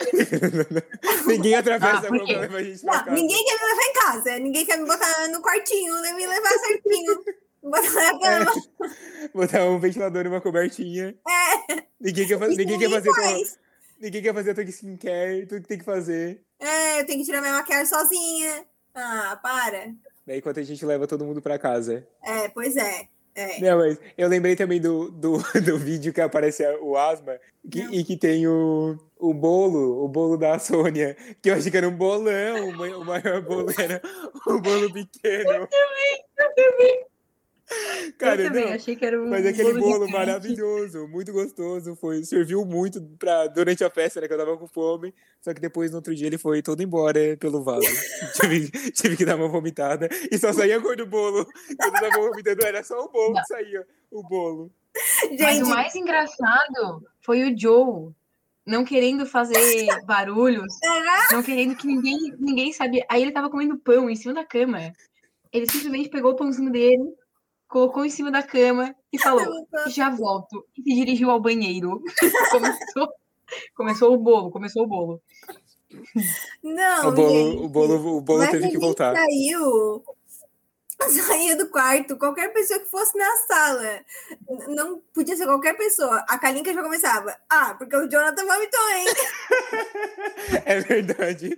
[1.27, 3.11] ninguém atravessa Ah, a rua pra levar a gente pra Não, casa.
[3.17, 4.39] ninguém quer me levar em casa.
[4.41, 7.25] Ninguém quer me botar no quartinho, nem me levar certinho.
[7.71, 8.53] Botar cama.
[9.35, 11.15] Botar um ventilador e uma cobertinha.
[11.29, 11.83] É.
[12.01, 13.59] Ninguém quer, fa- ninguém quer fazer tua, faz.
[14.01, 16.41] ninguém quer fazer a tua skincare, tu que tem que fazer.
[16.61, 18.65] É, eu tenho que tirar minha maquiagem sozinha.
[18.95, 19.93] Ah, para.
[20.27, 22.07] Daí enquanto a gente leva todo mundo pra casa.
[22.25, 23.09] É, pois é.
[23.35, 23.61] É.
[23.61, 27.39] Não, mas eu lembrei também do, do, do vídeo que aparece o asma
[27.71, 31.77] que- e que tem o, o bolo, o bolo da Sônia, que eu achei que
[31.77, 34.03] era um bolão, o mai- o maior bolo era
[34.49, 35.53] um bolo pequeno.
[35.53, 37.05] Eu também, eu também.
[38.17, 41.95] Cara, eu também não, achei que era um mas aquele bolo bolo maravilhoso, muito gostoso,
[41.97, 45.61] foi, serviu muito pra, durante a festa, né, que eu tava com fome, só que
[45.61, 47.83] depois, no outro dia, ele foi todo embora pelo vaso.
[48.41, 51.47] tive, tive que dar uma vomitada, e só saía a cor do bolo.
[51.79, 54.73] Quando eu tava vomitando, era só o bolo que saía, o bolo.
[55.31, 58.13] Mas Gente, o mais engraçado foi o Joe
[58.67, 59.55] não querendo fazer
[60.05, 60.75] barulhos,
[61.33, 63.05] não querendo que ninguém, ninguém sabia.
[63.09, 64.93] Aí ele tava comendo pão em cima da cama.
[65.51, 67.15] Ele simplesmente pegou o pãozinho dele,
[67.69, 69.45] colocou em cima da cama e falou:
[69.89, 70.67] Já volto.
[70.77, 72.03] E se dirigiu ao banheiro.
[72.51, 73.09] Começou
[73.75, 75.23] Começou o bolo, começou o bolo.
[76.63, 79.15] Não, o bolo, gente, o bolo, o bolo mas a teve que voltar.
[79.17, 80.05] saiu,
[81.09, 84.01] saía do quarto, qualquer pessoa que fosse na sala,
[84.69, 86.25] não podia ser qualquer pessoa.
[86.29, 89.07] A Kalinka já começava, ah, porque o Jonathan vomitou, hein?
[90.65, 91.57] É verdade.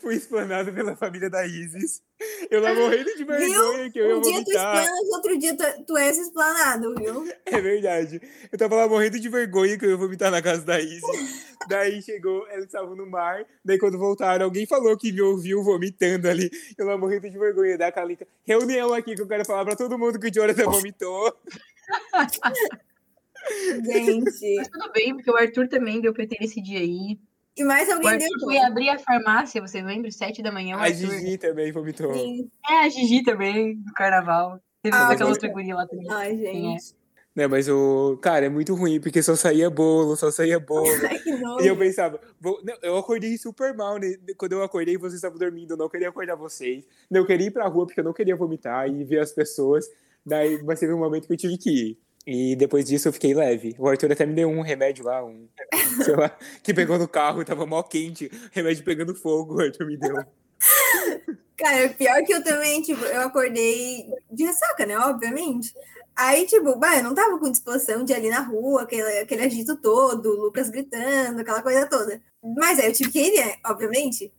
[0.00, 2.02] Fui explanado pela família da Isis.
[2.50, 4.76] Eu lá morrendo de vergonha que eu ia Um dia tu vomitar.
[4.76, 7.28] explanas, outro dia tu, tu és explanado, viu?
[7.46, 8.20] É verdade.
[8.50, 11.50] Eu tava lá morrendo de vergonha que eu ia vomitar na casa da Isis.
[11.68, 13.44] Daí chegou, eles estavam no mar.
[13.64, 16.50] Daí quando voltaram, alguém falou que me ouviu vomitando ali.
[16.76, 18.26] Eu lá morrendo de vergonha da Calica.
[18.46, 21.36] Reunião aqui que eu quero falar pra todo mundo que o Jonathan vomitou.
[23.84, 24.56] Gente.
[24.56, 27.18] Mas tudo bem, porque o Arthur também deu PT esse dia aí.
[27.56, 30.10] E mais O alguém Arthur deu foi abrir a farmácia, você lembra?
[30.10, 31.10] Sete da manhã, o A Arthur.
[31.10, 32.14] Gigi também vomitou.
[32.14, 32.50] Sim.
[32.68, 34.60] É, a Gigi também, do carnaval.
[34.82, 36.06] Teve Ah, aquela outra guria lá também.
[36.10, 36.94] Ai, gente.
[37.34, 38.18] Né, mas o.
[38.20, 40.84] Cara, é muito ruim, porque só saía bolo, só saía bolo.
[41.62, 44.14] E eu pensava, vou- não, eu acordei super mal, né?
[44.36, 46.84] Quando eu acordei, vocês estavam dormindo, eu não queria acordar vocês.
[47.10, 49.86] Eu queria ir pra rua porque eu não queria vomitar e ver as pessoas.
[50.26, 51.98] Daí, mas teve um momento que eu tive que ir.
[52.26, 53.74] E depois disso eu fiquei leve.
[53.78, 55.48] O Arthur até me deu um remédio lá, um,
[56.04, 59.96] sei lá, que pegou no carro, tava mó quente, remédio pegando fogo, o Arthur me
[59.96, 60.16] deu.
[61.56, 64.98] Cara, pior que eu também, tipo, eu acordei de ressaca, né?
[64.98, 65.74] Obviamente.
[66.16, 69.44] Aí, tipo, bah, eu não tava com disposição de ir ali na rua, aquele, aquele
[69.44, 72.20] agito todo, o Lucas gritando, aquela coisa toda.
[72.56, 73.56] Mas aí eu tive que ir, né?
[73.66, 74.32] Obviamente.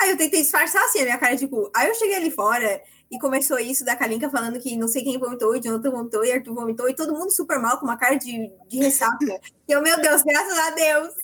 [0.00, 1.70] Aí eu tentei disfarçar assim a minha cara cu.
[1.74, 5.18] Aí eu cheguei ali fora e começou isso da Kalinka falando que não sei quem
[5.18, 8.14] vomitou, e Jonathan vomitou, e Arthur vomitou, e todo mundo super mal, com uma cara
[8.14, 9.18] de, de ressaca.
[9.68, 11.14] E eu, meu Deus, graças a Deus.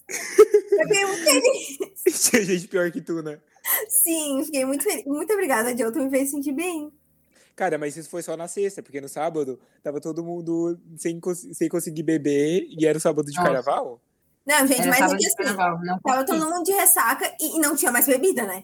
[0.71, 1.79] Eu fiquei muito feliz.
[2.31, 3.41] Tinha gente pior que tu, né?
[3.89, 5.05] Sim, fiquei muito feliz.
[5.05, 6.93] Muito obrigada, Jonathan, me fez sentir bem.
[7.57, 11.19] Cara, mas isso foi só na sexta, porque no sábado tava todo mundo sem,
[11.55, 13.47] sem conseguir beber e era o sábado de Nossa.
[13.47, 14.01] carnaval.
[14.47, 17.57] Não, gente, Era mas é que assim, carnaval, não tava todo mundo de ressaca e,
[17.57, 18.63] e não tinha mais bebida, né?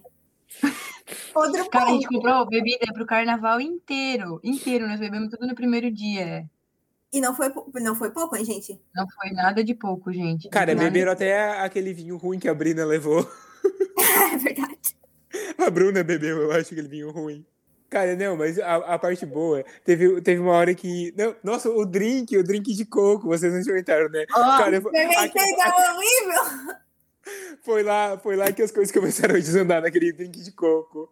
[1.34, 2.02] Outro Cara, a ponto.
[2.02, 4.38] gente comprou bebida pro carnaval inteiro.
[4.44, 6.48] Inteiro, nós bebemos tudo no primeiro dia.
[7.12, 8.80] E não foi, não foi pouco, hein, gente?
[8.94, 10.48] Não foi nada de pouco, gente.
[10.50, 13.28] Cara, Nada de beberam até aquele vinho ruim que a Brina levou.
[14.32, 14.96] É verdade.
[15.58, 17.44] A Bruna bebeu, eu acho, aquele vinho ruim.
[17.92, 21.12] Cara, não, mas a, a parte boa, teve, teve uma hora que.
[21.14, 24.24] Não, nossa, o drink, o drink de coco, vocês não experimentaram, né?
[24.34, 26.74] Ó, Cara, eu- Experimentei, aqui- horrível.
[27.62, 31.06] foi, lá, foi lá que as coisas começaram a desandar naquele drink de coco.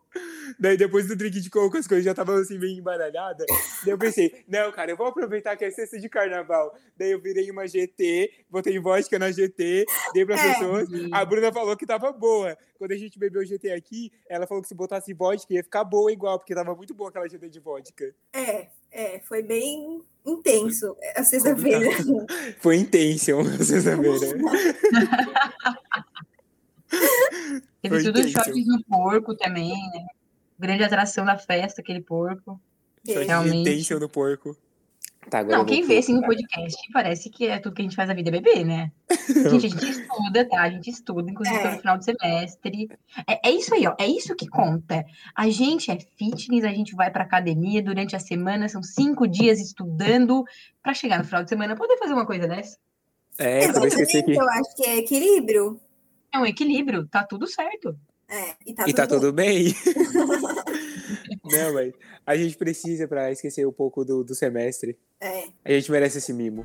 [0.59, 3.47] Daí depois do drink de coco, as coisas já estavam assim meio embaralhadas.
[3.85, 6.75] Daí eu pensei, não, cara, eu vou aproveitar que é sexta de carnaval.
[6.97, 9.85] Daí eu virei uma GT, botei vodka na GT,
[10.15, 10.53] dei para É.
[10.55, 10.89] pessoas.
[11.13, 12.57] A Bruna falou que tava boa.
[12.79, 16.11] Quando a gente bebeu GT aqui, ela falou que se botasse vodka ia ficar boa
[16.13, 18.15] igual, porque tava muito boa aquela GT de vodka.
[18.33, 21.87] É, é, foi bem intenso a sexta-feira.
[22.61, 24.39] Foi intenso a sexta-feira.
[27.83, 28.31] Teve tudo intenso.
[28.45, 30.07] shots no porco também, né?
[30.61, 32.61] Grande atração da festa, aquele porco.
[33.05, 33.95] Foi Realmente.
[33.95, 34.55] no porco.
[35.29, 37.95] Tá, agora Não, quem vê assim no podcast parece que é tudo que a gente
[37.97, 38.91] faz na vida é beber, né?
[39.29, 40.63] Gente, a gente estuda, tá?
[40.63, 41.63] A gente estuda, inclusive É.
[41.63, 42.89] todo final de semestre.
[43.29, 43.95] É, é isso aí, ó.
[43.99, 45.05] É isso que conta.
[45.35, 49.61] A gente é fitness, a gente vai pra academia durante a semana, são cinco dias
[49.61, 50.43] estudando
[50.83, 52.79] pra chegar no final de semana poder fazer uma coisa dessa.
[53.39, 54.33] É, eu Exatamente, que.
[54.37, 55.81] eu acho que é equilíbrio.
[56.33, 57.97] É um equilíbrio, tá tudo certo.
[58.29, 59.75] É, e tá, E tá tudo tudo bem?
[61.51, 61.93] Não, mas
[62.27, 64.99] a gente precisa pra esquecer um pouco do, do semestre.
[65.21, 65.45] É.
[65.65, 66.65] A gente merece esse mimo.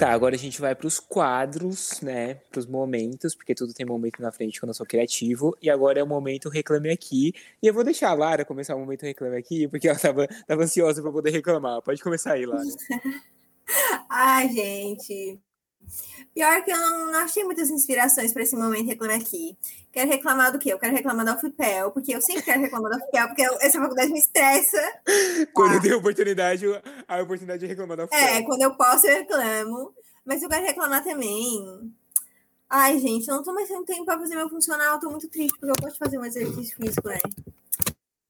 [0.00, 2.36] Tá, agora a gente vai pros quadros, né?
[2.50, 5.54] Pros momentos, porque tudo tem momento na frente quando eu sou criativo.
[5.60, 7.34] E agora é o momento Reclame Aqui.
[7.62, 10.62] E eu vou deixar a Lara começar o momento Reclame Aqui, porque ela tava, tava
[10.62, 11.82] ansiosa pra poder reclamar.
[11.82, 12.64] Pode começar aí, Lara.
[14.08, 15.38] Ai, gente.
[16.34, 19.56] Pior que eu não, não achei muitas inspirações para esse momento reclamar aqui.
[19.92, 20.72] Quero reclamar do quê?
[20.72, 23.78] Eu quero reclamar da UFPEL, porque eu sempre quero reclamar da UFPEL, porque eu- essa
[23.80, 24.78] faculdade me estressa.
[25.52, 26.64] Quando eu tenho a oportunidade,
[27.08, 28.44] a oportunidade de reclamar da É, UFPEL.
[28.44, 29.92] quando eu posso, eu reclamo.
[30.24, 31.92] Mas eu quero reclamar também.
[32.68, 35.28] Ai, gente, eu não tô mais tendo tempo para fazer meu funcional, eu tô muito
[35.28, 37.18] triste, porque eu gosto de fazer um exercício físico, né?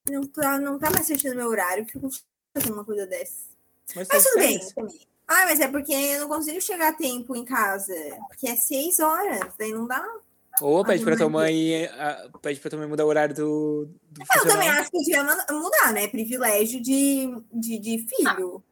[0.08, 2.08] Não tá, não tá mais no meu horário, eu fico
[2.54, 3.34] fazendo uma coisa dessa.
[3.94, 5.09] Mas, Mas tá tudo bem também.
[5.32, 7.94] Ah, mas é porque eu não consigo chegar a tempo em casa.
[8.28, 10.04] Porque é seis horas, daí não dá.
[10.60, 13.88] Ou pede pra tua mas- mãe, ah, pede pra tua mãe mudar o horário do,
[14.10, 16.08] do Eu também acho que eu devia man- mudar, né?
[16.08, 18.62] Privilégio de, de, de filho.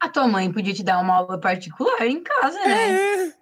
[0.00, 3.26] A tua mãe podia te dar uma aula particular em casa, né?
[3.26, 3.32] É.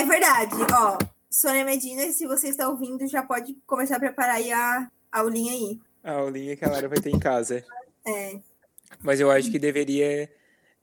[0.00, 0.54] É verdade.
[0.72, 5.18] Ó, Sônia Medina, se você está ouvindo, já pode começar a preparar aí a, a
[5.20, 5.80] aulinha aí.
[6.04, 7.64] A aulinha que a Lara vai ter em casa.
[8.06, 8.38] É.
[9.02, 10.30] Mas eu acho que deveria.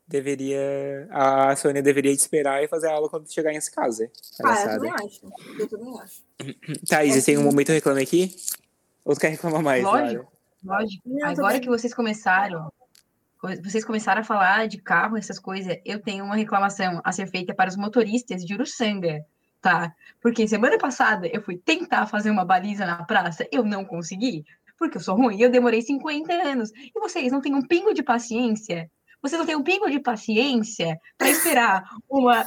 [0.10, 1.08] Deveria.
[1.12, 4.10] A Sônia deveria esperar e fazer a aula quando chegar em casa.
[4.39, 5.34] Ela Ah, eu também acho.
[5.60, 6.24] Eu também acho.
[6.88, 7.45] Thaís, É tem um sim.
[7.45, 8.36] momento reclame aqui?
[9.06, 9.84] Ou tu quer reclamar mais?
[9.84, 10.32] Lógico.
[10.65, 10.82] Lara?
[10.82, 11.04] Lógico.
[11.06, 11.62] Não, Agora também.
[11.62, 12.72] que vocês começaram,
[13.63, 17.54] vocês começaram a falar de carro, essas coisas, eu tenho uma reclamação a ser feita
[17.54, 19.24] para os motoristas de Uruçanga,
[19.62, 19.93] tá?
[20.22, 24.43] Porque semana passada eu fui tentar fazer uma baliza na praça, eu não consegui,
[24.78, 26.72] porque eu sou ruim, eu demorei 50 anos.
[26.72, 28.89] E vocês não têm um pingo de paciência?
[29.21, 32.45] Vocês não têm um pingo de paciência para esperar uma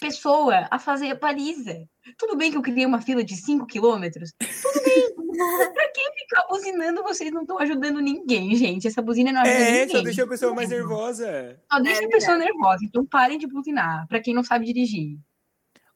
[0.00, 1.84] pessoa a fazer a baliza?
[2.18, 5.14] Tudo bem que eu criei uma fila de 5 quilômetros, tudo bem.
[5.72, 7.02] Pra que ficar buzinando?
[7.02, 8.86] Vocês não estão ajudando ninguém, gente.
[8.86, 9.96] Essa buzina não ajuda É, ninguém.
[9.96, 11.58] só deixa a pessoa mais nervosa.
[11.72, 12.84] Só deixa É a pessoa nervosa.
[12.84, 15.16] Então parem de buzinar, pra quem não sabe dirigir.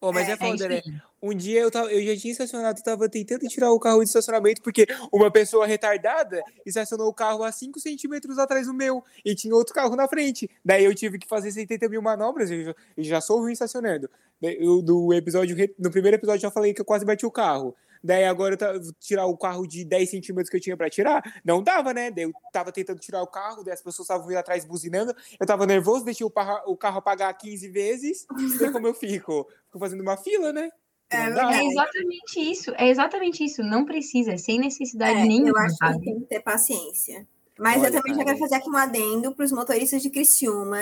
[0.01, 0.83] Oh, mas é, É, É foda, né?
[1.23, 4.61] Um dia eu, tava, eu já tinha estacionado, tava tentando tirar o carro de estacionamento,
[4.61, 9.55] porque uma pessoa retardada estacionou o carro a 5 centímetros atrás do meu e tinha
[9.55, 10.49] outro carro na frente.
[10.65, 14.11] Daí eu tive que fazer 70 mil manobras, eu já, eu já sou ruim estacionando.
[14.43, 17.75] Eu, do episódio, no primeiro episódio eu já falei que eu quase bati o carro.
[18.05, 21.63] Daí agora eu tirar o carro de 10 centímetros que eu tinha pra tirar, não
[21.63, 22.11] dava, né?
[22.11, 25.47] Daí eu tava tentando tirar o carro, daí as pessoas estavam vindo atrás buzinando, eu
[25.47, 26.33] tava nervoso, deixei o,
[26.67, 28.27] o carro apagar 15 vezes,
[28.61, 29.49] daí como eu fico?
[29.65, 30.71] Fico fazendo uma fila, né?
[31.11, 31.17] É.
[31.61, 32.73] É exatamente isso.
[32.77, 33.63] É exatamente isso.
[33.63, 36.05] Não precisa, é sem necessidade É, nenhuma, eu acho que sabe?
[36.05, 37.27] tem que ter paciência.
[37.59, 40.81] Mas Olha, eu também já quero fazer aqui um adendo para os motoristas de Criciúma.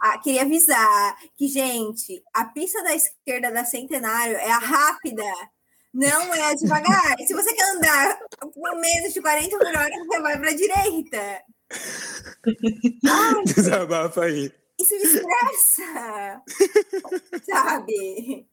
[0.00, 5.22] Ah, queria avisar que, gente, a pista da esquerda da Centenário é a rápida,
[5.92, 7.16] não é a devagar.
[7.26, 8.18] Se você quer andar
[8.54, 11.42] por menos de 40 por hora, você vai para a direita.
[13.06, 14.50] Ai, Desabafa aí.
[14.80, 16.42] isso me estressa.
[17.44, 18.46] Sabe?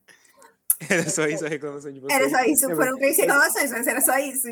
[0.89, 2.19] Era só isso a reclamação de vocês.
[2.19, 2.67] Era só isso.
[2.75, 4.47] Foram três reclamações, mas era só isso.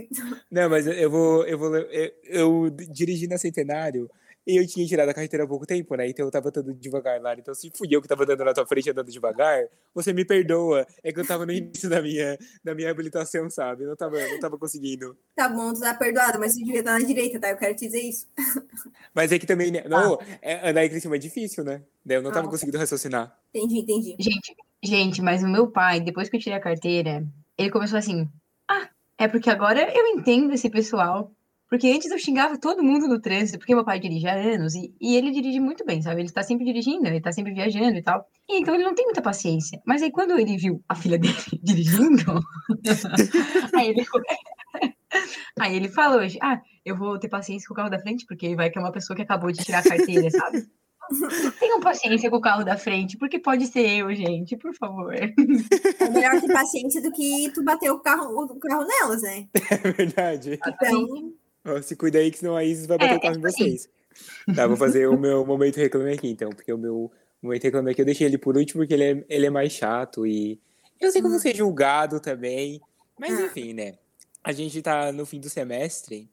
[0.52, 1.46] Não, mas eu vou.
[1.46, 4.10] Eu, vou eu, eu dirigi na Centenário
[4.48, 6.08] e eu tinha tirado a carteira há pouco tempo, né?
[6.10, 7.34] Então eu tava andando devagar lá.
[7.36, 9.64] Então, se fui eu que tava andando na tua frente andando devagar,
[9.94, 10.88] você me perdoa.
[11.04, 13.84] É que eu tava no início da minha, da minha habilitação, sabe?
[13.84, 15.16] Eu não tava, não tava conseguindo.
[15.36, 17.50] Tá bom, tu tá perdoado, mas tu devia estar na direita, tá?
[17.50, 18.28] Eu quero te dizer isso.
[19.14, 19.72] Mas é que também.
[19.72, 21.82] né, Não, é, andar em cima é difícil, né?
[22.08, 22.50] Eu não tava Ah.
[22.50, 23.38] conseguindo raciocinar.
[23.54, 24.16] Entendi, entendi.
[24.20, 27.26] Gente, gente, mas o meu pai, depois que eu tirei a carteira,
[27.58, 28.28] ele começou assim:
[28.70, 31.32] Ah, é porque agora eu entendo esse pessoal.
[31.70, 34.92] Porque antes eu xingava todo mundo no trânsito, porque meu pai dirige há anos e,
[35.00, 36.22] e ele dirige muito bem, sabe?
[36.22, 38.26] Ele está sempre dirigindo, ele está sempre viajando e tal.
[38.50, 39.80] E então ele não tem muita paciência.
[39.86, 42.42] Mas aí quando ele viu a filha dele dirigindo,
[43.76, 44.04] aí, ele,
[45.60, 48.72] aí ele falou: Ah, eu vou ter paciência com o carro da frente, porque vai
[48.72, 50.66] que é uma pessoa que acabou de tirar a carteira, sabe?
[51.60, 55.14] Tenham paciência com o carro da frente, porque pode ser eu, gente, por favor.
[55.14, 55.28] É
[56.10, 59.48] melhor ter paciência do que tu bater o carro, o carro nelas, né?
[59.72, 60.60] É verdade.
[60.68, 63.42] Então, se cuida aí que senão a Isis vai bater É, o carro em é
[63.52, 63.90] vocês.
[64.56, 68.02] Tá, vou fazer o meu momento reclame aqui, então, porque o meu momento reclame aqui
[68.02, 70.60] eu deixei ele por último, porque ele é, ele é mais chato e
[71.00, 72.82] eu sei que eu vou ser julgado também,
[73.18, 73.46] mas Ah.
[73.46, 73.94] enfim, né?
[74.44, 76.30] A gente tá no fim do semestre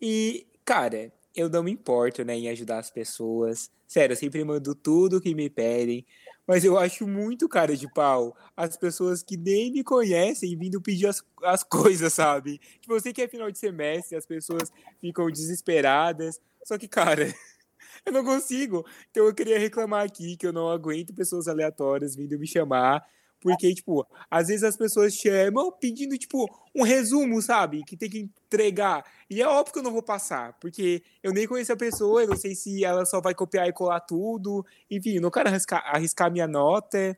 [0.00, 3.70] e, cara, eu não me importo, né, em ajudar as pessoas.
[3.86, 6.04] Sério, eu sempre mando tudo que me pedem,
[6.46, 11.06] mas eu acho muito cara de pau as pessoas que nem me conhecem vindo pedir
[11.06, 12.58] as, as coisas, sabe?
[12.80, 16.40] Tipo, eu sei que é final de semestre, as pessoas ficam desesperadas.
[16.64, 17.26] Só que, cara,
[18.06, 18.84] eu não consigo.
[19.10, 23.04] Então eu queria reclamar aqui que eu não aguento pessoas aleatórias vindo me chamar.
[23.40, 27.84] Porque, tipo, às vezes as pessoas chamam pedindo, tipo, um resumo, sabe?
[27.84, 29.04] Que tem que entregar.
[29.30, 32.28] E é óbvio que eu não vou passar, porque eu nem conheço a pessoa, eu
[32.28, 34.64] não sei se ela só vai copiar e colar tudo.
[34.90, 37.16] Enfim, eu não quero arriscar, arriscar minha nota.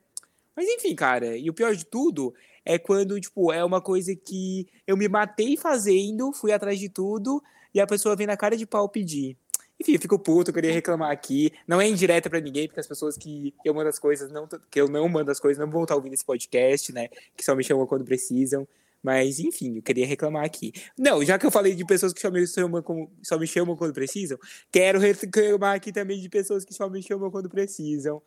[0.55, 2.33] Mas enfim, cara, e o pior de tudo
[2.65, 7.41] é quando, tipo, é uma coisa que eu me matei fazendo, fui atrás de tudo,
[7.73, 9.37] e a pessoa vem na cara de pau pedir.
[9.79, 11.51] Enfim, eu fico puto, eu queria reclamar aqui.
[11.67, 14.79] Não é indireta pra ninguém, porque as pessoas que eu mando as coisas, não, que
[14.81, 17.07] eu não mando as coisas, não vão estar ouvindo esse podcast, né?
[17.35, 18.67] Que só me chamam quando precisam.
[19.01, 20.73] Mas, enfim, eu queria reclamar aqui.
[20.97, 23.73] Não, já que eu falei de pessoas que só me chamam, como- só me chamam
[23.77, 24.37] quando precisam,
[24.69, 28.21] quero reclamar aqui também de pessoas que só me chamam quando precisam.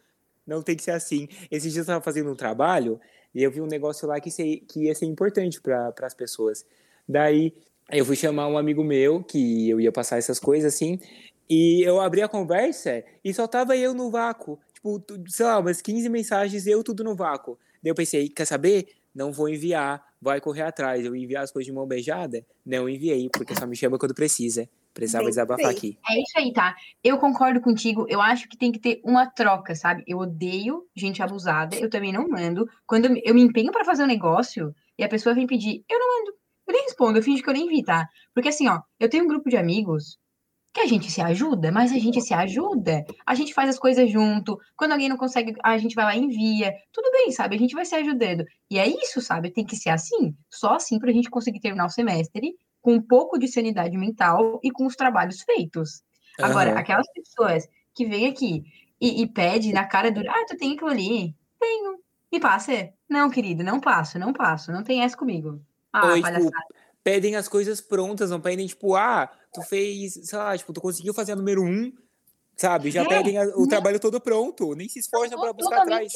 [0.46, 1.28] Não tem que ser assim.
[1.50, 2.98] Esses dias eu estava fazendo um trabalho
[3.34, 6.64] e eu vi um negócio lá que, se- que ia ser importante para as pessoas.
[7.06, 7.52] Daí
[7.90, 10.98] eu fui chamar um amigo meu, que eu ia passar essas coisas assim,
[11.48, 14.58] e eu abri a conversa e só tava eu no vácuo.
[14.74, 17.58] Tipo, sei lá, umas 15 mensagens, eu tudo no vácuo.
[17.82, 18.88] Daí eu pensei, quer saber?
[19.14, 21.04] Não vou enviar, vai correr atrás.
[21.04, 22.44] Eu ia enviar as coisas de mão beijada?
[22.64, 24.68] Não enviei, porque só me chama quando precisa.
[24.94, 25.76] Precisava Bem desabafar feito.
[25.78, 25.98] aqui.
[26.10, 26.74] É isso aí, tá?
[27.02, 28.06] Eu concordo contigo.
[28.08, 30.02] Eu acho que tem que ter uma troca, sabe?
[30.06, 31.76] Eu odeio gente abusada.
[31.76, 32.68] Eu também não mando.
[32.86, 36.18] Quando eu me- empenho pra fazer um negócio e a pessoa vem pedir, eu não
[36.18, 36.36] mando.
[36.66, 38.08] Eu nem respondo, eu finjo que eu nem vi, tá?
[38.34, 40.18] Porque assim, ó, eu tenho um grupo de amigos
[40.72, 44.10] que a gente se ajuda, mas a gente se ajuda, a gente faz as coisas
[44.10, 47.54] junto, quando alguém não consegue, a gente vai lá e envia, tudo bem, sabe?
[47.54, 48.44] A gente vai se ajudando.
[48.70, 49.50] E é isso, sabe?
[49.50, 53.02] Tem que ser assim, só assim para a gente conseguir terminar o semestre com um
[53.02, 56.02] pouco de sanidade mental e com os trabalhos feitos.
[56.38, 56.46] Uhum.
[56.46, 58.64] Agora, aquelas pessoas que vêm aqui
[58.98, 61.34] e, e pedem na cara do, ah, tu tem aquilo ali?
[61.60, 61.98] Tenho.
[62.32, 62.90] Me passa?
[63.08, 65.60] Não, querido, não passo, não passo, não tem essa comigo.
[65.92, 66.50] Ah, Oi, tipo,
[67.02, 71.12] pedem as coisas prontas, não pedem, tipo, ah, tu fez, sei lá, tipo, tu conseguiu
[71.12, 71.92] fazer a número um,
[72.56, 72.90] sabe?
[72.90, 73.68] Já é, pedem a, o né?
[73.68, 76.12] trabalho todo pronto, nem se esforçam para buscar atrás.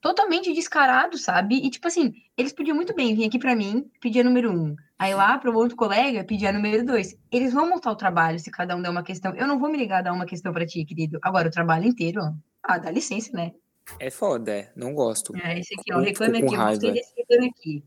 [0.00, 1.64] Totalmente descarado, sabe?
[1.64, 4.74] E, tipo assim, eles podiam muito bem vir aqui para mim, pedir a número um.
[4.98, 7.16] Aí lá, para o outro colega, pedir a número dois.
[7.30, 9.32] Eles vão montar o trabalho se cada um der uma questão.
[9.36, 11.20] Eu não vou me ligar a dar uma questão para ti, querido.
[11.22, 12.20] Agora, o trabalho inteiro,
[12.64, 13.52] ah, dá licença, né?
[13.98, 14.72] É foda, é.
[14.74, 15.36] não gosto.
[15.36, 17.84] É, esse aqui, ó, reclame aqui, eu gostei desse reclame aqui.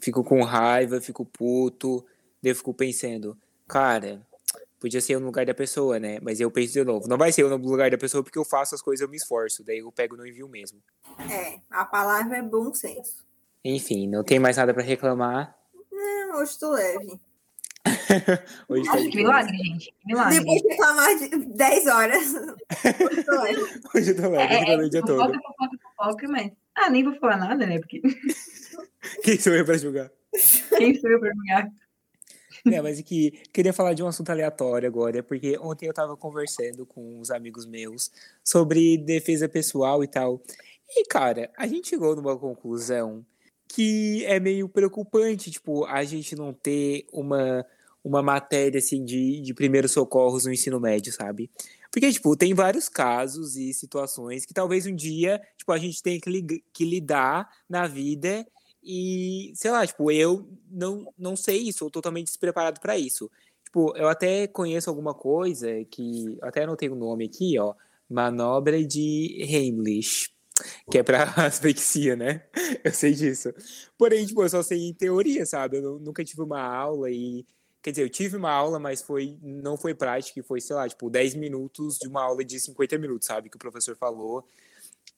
[0.00, 2.04] Fico com raiva, fico puto,
[2.42, 4.20] daí eu fico pensando, cara,
[4.80, 6.18] podia ser no lugar da pessoa, né?
[6.20, 8.74] Mas eu penso de novo, não vai ser no lugar da pessoa porque eu faço
[8.74, 10.78] as coisas, eu me esforço, daí eu pego no envio mesmo.
[11.30, 13.24] É, a palavra é bom senso.
[13.64, 15.56] Enfim, não tem mais nada para reclamar.
[15.90, 17.18] Não, hoje tô leve.
[18.68, 19.94] hoje tá que milagre, gente.
[20.00, 20.38] Que milagre.
[20.38, 22.34] Depois de reclamar de 10 horas.
[22.34, 23.80] hoje tô leve.
[23.94, 25.18] hoje eu tô leve, é, o dia todo.
[25.18, 26.52] Fofoca, fofoca, fofoca, mas...
[26.74, 27.78] Ah, nem vou falar nada, né?
[27.78, 28.02] Porque...
[29.22, 30.10] Quem sou eu para julgar?
[30.76, 31.72] Quem sou eu para julgar?
[32.66, 36.86] É, mas que queria falar de um assunto aleatório agora, porque ontem eu estava conversando
[36.86, 38.10] com uns amigos meus
[38.42, 40.42] sobre defesa pessoal e tal.
[40.88, 43.24] E, cara, a gente chegou numa conclusão
[43.68, 47.66] que é meio preocupante, tipo, a gente não ter uma,
[48.02, 51.50] uma matéria, assim, de, de primeiros socorros no ensino médio, sabe?
[51.90, 56.20] Porque, tipo, tem vários casos e situações que talvez um dia, tipo, a gente tenha
[56.20, 58.46] que, li que lidar na vida
[58.84, 63.30] e, sei lá, tipo, eu não, não sei isso, eu totalmente despreparado para isso.
[63.64, 67.74] Tipo, eu até conheço alguma coisa que, até não tenho o nome aqui, ó,
[68.08, 70.30] manobra de Heimlich,
[70.90, 72.44] que é para asfixia, né?
[72.84, 73.52] Eu sei disso.
[73.98, 75.78] Porém, tipo, eu só sei em teoria, sabe?
[75.78, 77.44] Eu nunca tive uma aula e
[77.82, 81.10] quer dizer, eu tive uma aula, mas foi não foi prática, foi, sei lá, tipo,
[81.10, 84.46] 10 minutos de uma aula de 50 minutos, sabe, que o professor falou.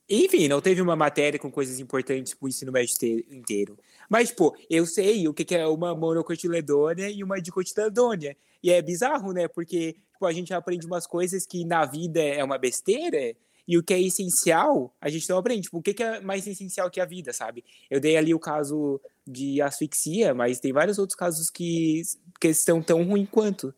[0.09, 2.95] Enfim, não teve uma matéria com coisas importantes para o ensino médio
[3.31, 3.77] inteiro.
[4.09, 8.37] Mas, pô, eu sei o que é uma monocotiledônia e uma dicotiledônia.
[8.63, 9.49] E é bizarro, né?
[9.49, 13.35] Porque tipo, a gente aprende umas coisas que na vida é uma besteira
[13.69, 15.63] e o que é essencial, a gente não aprende.
[15.63, 17.65] Tipo, o que é mais essencial que a vida, sabe?
[17.91, 22.03] Eu dei ali o caso de asfixia, mas tem vários outros casos que,
[22.41, 23.75] que estão tão ruins quanto.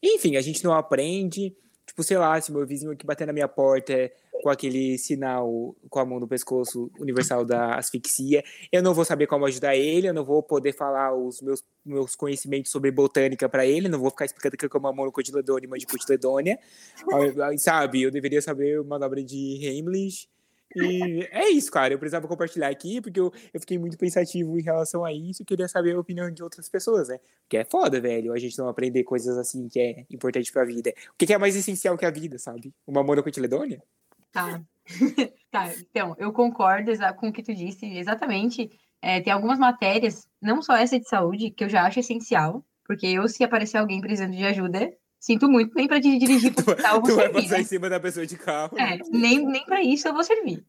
[0.00, 1.54] Enfim, a gente não aprende.
[1.86, 4.10] Tipo, sei lá, se meu vizinho aqui bater na minha porta
[4.44, 8.44] com aquele sinal com a mão no pescoço universal da asfixia.
[8.70, 12.14] Eu não vou saber como ajudar ele, eu não vou poder falar os meus, meus
[12.14, 16.58] conhecimentos sobre botânica para ele, não vou ficar explicando que é uma monocotiledônia uma dicotiledônia,
[17.56, 18.02] sabe?
[18.02, 20.28] Eu deveria saber manobra de Heimlich.
[20.76, 21.94] E é isso, cara.
[21.94, 25.44] Eu precisava compartilhar aqui, porque eu, eu fiquei muito pensativo em relação a isso e
[25.44, 27.18] queria saber a opinião de outras pessoas, né?
[27.42, 30.92] Porque é foda, velho, a gente não aprender coisas assim que é importante pra vida.
[31.12, 32.72] O que é mais essencial que a vida, sabe?
[32.86, 33.82] Uma monocotiledônia?
[34.32, 34.60] Tá.
[35.50, 38.70] tá, então, eu concordo com o que tu disse, exatamente.
[39.00, 43.06] É, tem algumas matérias, não só essa de saúde, que eu já acho essencial, porque
[43.06, 44.92] eu, se aparecer alguém precisando de ajuda,
[45.24, 47.32] sinto muito, nem para dirigir para o hospital vou tu servir.
[47.32, 47.60] vai passar né?
[47.62, 48.78] em cima da pessoa de carro.
[48.78, 50.62] É, nem, nem para isso eu vou servir.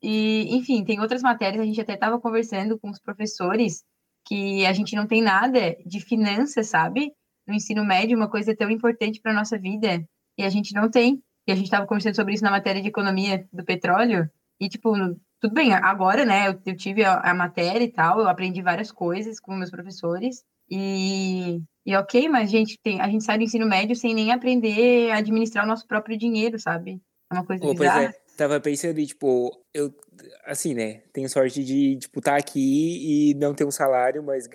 [0.00, 3.82] E, enfim, tem outras matérias, a gente até estava conversando com os professores,
[4.24, 7.12] que a gente não tem nada de finanças, sabe?
[7.46, 10.06] No ensino médio, uma coisa tão importante para nossa vida,
[10.38, 12.88] e a gente não tem e a gente estava conversando sobre isso na matéria de
[12.88, 14.92] economia do petróleo, e, tipo,
[15.40, 18.90] tudo bem, agora, né, eu, eu tive a, a, matéria e tal, eu aprendi várias
[18.90, 23.66] coisas com meus professores, e, e ok, mas, gente, tem, a gente sai do ensino
[23.66, 27.00] médio sem nem aprender a administrar o nosso próprio dinheiro, sabe?
[27.30, 28.04] É uma coisa oh, bizarra.
[28.04, 29.92] Pois é tava pensando em, tipo, eu,
[30.44, 34.46] assim, né, tenho sorte de, tipo, estar tá aqui e não ter um salário, mas,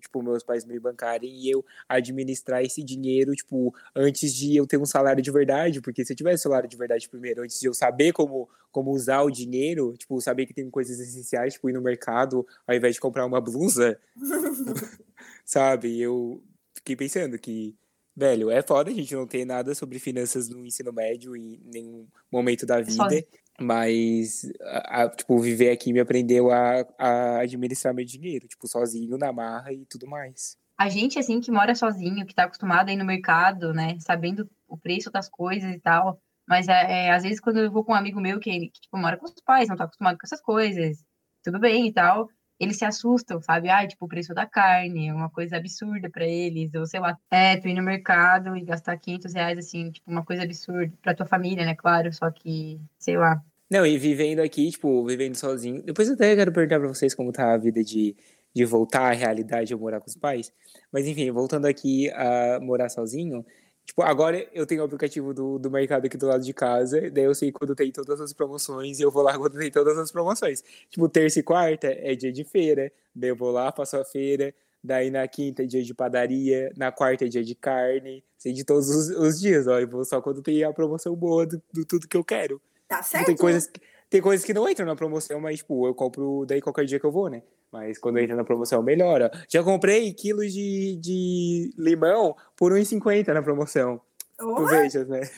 [0.00, 4.78] tipo, meus pais me bancarem e eu administrar esse dinheiro, tipo, antes de eu ter
[4.78, 7.74] um salário de verdade, porque se eu tivesse salário de verdade primeiro, antes de eu
[7.74, 11.82] saber como, como usar o dinheiro, tipo, saber que tem coisas essenciais, tipo, ir no
[11.82, 14.00] mercado ao invés de comprar uma blusa,
[15.46, 16.44] sabe, eu
[16.74, 17.74] fiquei pensando que
[18.18, 22.08] Velho, é foda a gente não ter nada sobre finanças no ensino médio em nenhum
[22.32, 23.22] momento da vida.
[23.60, 29.18] Mas, a, a, tipo, viver aqui me aprendeu a, a administrar meu dinheiro, tipo, sozinho,
[29.18, 30.56] na marra e tudo mais.
[30.78, 34.48] A gente, assim, que mora sozinho, que tá acostumado a ir no mercado, né, sabendo
[34.66, 37.92] o preço das coisas e tal, mas é, é, às vezes quando eu vou com
[37.92, 40.40] um amigo meu que, que, tipo, mora com os pais, não tá acostumado com essas
[40.40, 41.02] coisas,
[41.42, 42.28] tudo bem e tal,
[42.58, 43.68] eles se assustam, sabe?
[43.68, 47.16] Ah, tipo, o preço da carne é uma coisa absurda para eles, ou sei lá,
[47.30, 51.14] é, tu ir no mercado e gastar 500 reais, assim, tipo, uma coisa absurda pra
[51.14, 53.42] tua família, né, claro, só que, sei lá.
[53.70, 55.82] Não, e vivendo aqui, tipo, vivendo sozinho.
[55.82, 58.14] Depois eu até quero perguntar pra vocês como tá a vida de,
[58.54, 60.52] de voltar à realidade ou morar com os pais.
[60.92, 63.44] Mas enfim, voltando aqui a morar sozinho,
[63.86, 67.24] Tipo, agora eu tenho o aplicativo do, do mercado aqui do lado de casa, daí
[67.24, 70.10] eu sei quando tem todas as promoções e eu vou lá quando tem todas as
[70.10, 70.62] promoções.
[70.90, 74.52] Tipo, terça e quarta é dia de feira, daí eu vou lá, faço a feira,
[74.82, 78.64] daí na quinta é dia de padaria, na quarta é dia de carne, sei de
[78.64, 81.84] todos os, os dias, ó, eu vou só quando tem a promoção boa do, do
[81.84, 82.60] tudo que eu quero.
[82.88, 83.26] Tá Tipo, certo?
[83.26, 83.70] tem coisas,
[84.10, 87.06] tem coisas que não entram na promoção, mas, tipo, eu compro daí qualquer dia que
[87.06, 87.42] eu vou, né?
[87.72, 89.30] Mas quando entra na promoção, melhora.
[89.48, 94.00] Já comprei quilos de, de limão por 1,50 na promoção.
[94.38, 95.28] Tu Ô, vejas, né?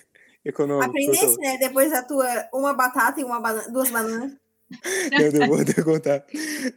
[0.44, 0.88] Econômico.
[0.88, 1.56] Aprendesse, né?
[1.58, 4.32] Depois da tua uma batata e uma banana, duas bananas.
[5.12, 6.24] Eu não vou te contar.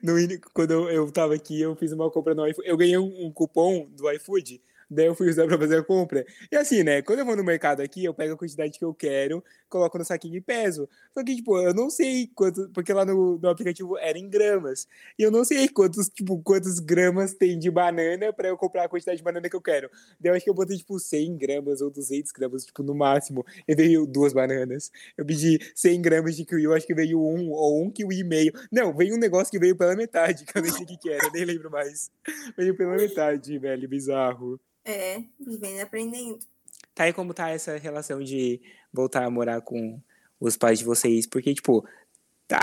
[0.01, 0.13] No,
[0.53, 2.67] quando eu, eu tava aqui, eu fiz uma compra no iFood.
[2.67, 6.25] Eu ganhei um, um cupom do iFood, daí eu fui usar pra fazer a compra.
[6.51, 7.01] E assim, né?
[7.01, 10.03] Quando eu vou no mercado aqui, eu pego a quantidade que eu quero, coloco no
[10.03, 10.87] saquinho e peso.
[11.13, 12.69] Só que, tipo, eu não sei quanto.
[12.73, 14.87] Porque lá no, no aplicativo era em gramas.
[15.17, 18.89] E eu não sei quantos, tipo, quantos gramas tem de banana pra eu comprar a
[18.89, 19.89] quantidade de banana que eu quero.
[20.19, 23.45] Daí eu acho que eu botei, tipo, 100 gramas ou 200 gramas, tipo, no máximo.
[23.67, 24.91] E veio duas bananas.
[25.17, 28.23] Eu pedi 100 gramas de kiwi, eu acho que veio um ou um kiwi e
[28.23, 28.53] meio.
[28.71, 31.09] Não, veio um negócio que veio pela metade, que eu nem sei o que, que
[31.09, 32.11] era, nem lembro mais.
[32.57, 34.59] Veio pela metade, velho, bizarro.
[34.83, 36.39] É, vivendo e aprendendo.
[36.93, 38.61] Tá aí como tá essa relação de
[38.91, 40.01] voltar a morar com
[40.39, 41.25] os pais de vocês?
[41.25, 41.87] Porque, tipo,
[42.47, 42.59] tá,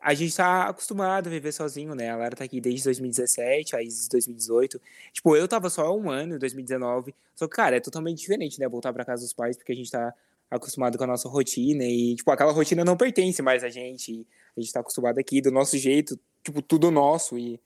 [0.00, 2.10] a gente tá acostumado a viver sozinho, né?
[2.10, 4.80] A Lara tá aqui desde 2017, a Isis 2018.
[5.12, 7.14] Tipo, eu tava só um ano, em 2019.
[7.34, 8.68] Só que, cara, é totalmente diferente, né?
[8.68, 10.14] Voltar pra casa dos pais, porque a gente tá
[10.50, 14.26] acostumado com a nossa rotina e, tipo, aquela rotina não pertence mais a gente.
[14.56, 17.60] A gente tá acostumado aqui do nosso jeito, tipo, tudo nosso e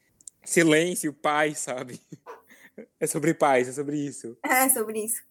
[0.44, 2.00] silêncio, paz, sabe?
[2.98, 4.36] É sobre paz, é sobre isso.
[4.44, 5.22] É, sobre isso.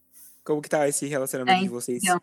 [0.44, 2.02] Como que tá esse relacionamento É, de vocês?
[2.02, 2.18] então,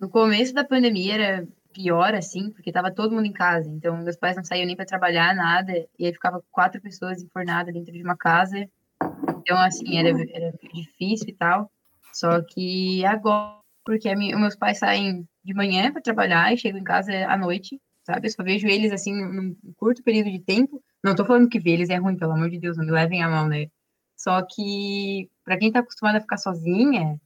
[0.00, 3.68] No começo da pandemia era pior, assim, porque tava todo mundo em casa.
[3.70, 5.72] Então, meus pais não saíam nem para trabalhar, nada.
[5.98, 8.68] E aí ficava quatro pessoas enfornadas dentro de uma casa.
[9.40, 11.70] Então, assim, era, era difícil e tal.
[12.12, 16.58] Só que agora, porque a minha- os meus pais saem de manhã para trabalhar e
[16.58, 18.26] chegam em casa à noite, sabe?
[18.26, 20.82] Eu só vejo eles, assim, num num curto período de tempo.
[21.02, 23.22] Não tô falando que ver eles é ruim, pelo amor de Deus, não me levem
[23.22, 23.66] a mão, né?
[24.22, 27.20] Só que, para quem tá acostumado a ficar sozinha,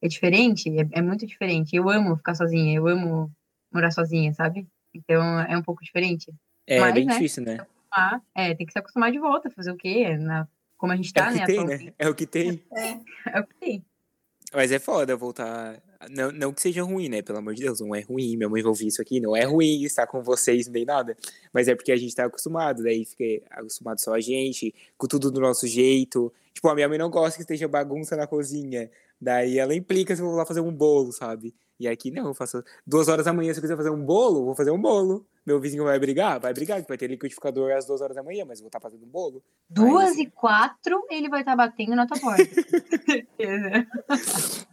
[0.00, 1.74] é diferente, é, é muito diferente.
[1.74, 3.28] Eu amo ficar sozinha, eu amo
[3.72, 4.64] morar sozinha, sabe?
[4.94, 6.32] Então é um pouco diferente.
[6.68, 7.14] É Mas, bem né?
[7.14, 7.58] difícil, né?
[8.32, 10.16] É, tem que se acostumar de volta, fazer o quê?
[10.16, 11.46] Na, como a gente É tá, o que né?
[11.46, 11.92] tem, né?
[11.98, 12.62] É o que tem.
[12.72, 13.36] É.
[13.36, 13.84] É o que tem.
[14.54, 15.82] Mas é foda voltar.
[16.08, 17.20] Não, não que seja ruim, né?
[17.20, 18.36] Pelo amor de Deus, não é ruim.
[18.36, 19.20] Minha mãe vai ouvir isso aqui.
[19.20, 21.16] Não é ruim estar com vocês nem nada.
[21.52, 22.82] Mas é porque a gente tá acostumado.
[22.82, 26.32] Daí fica acostumado só a gente, com tudo do nosso jeito.
[26.54, 28.90] Tipo, a minha mãe não gosta que esteja bagunça na cozinha.
[29.20, 31.54] Daí ela implica se eu vou lá fazer um bolo, sabe?
[31.78, 33.52] E aqui não, eu faço duas horas da manhã.
[33.52, 35.26] Se eu quiser fazer um bolo, vou fazer um bolo.
[35.44, 36.40] Meu vizinho vai brigar?
[36.40, 38.80] Vai brigar, que vai ter liquidificador às duas horas da manhã, mas eu vou estar
[38.80, 39.42] fazendo um bolo.
[39.68, 42.44] Duas e quatro, ele vai estar batendo na tua porta.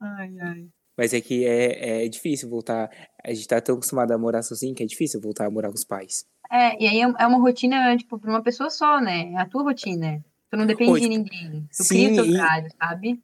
[0.00, 0.68] Ai, ai.
[0.96, 2.90] Mas é que é, é difícil voltar.
[3.24, 5.74] A gente tá tão acostumado a morar sozinho que é difícil voltar a morar com
[5.74, 6.26] os pais.
[6.50, 9.32] É, e aí é é uma rotina, tipo, pra uma pessoa só, né?
[9.32, 10.22] É a tua rotina.
[10.50, 11.66] Tu não depende Pô, de ninguém.
[11.74, 13.22] Tu sim, cria o teu e- horário, sabe?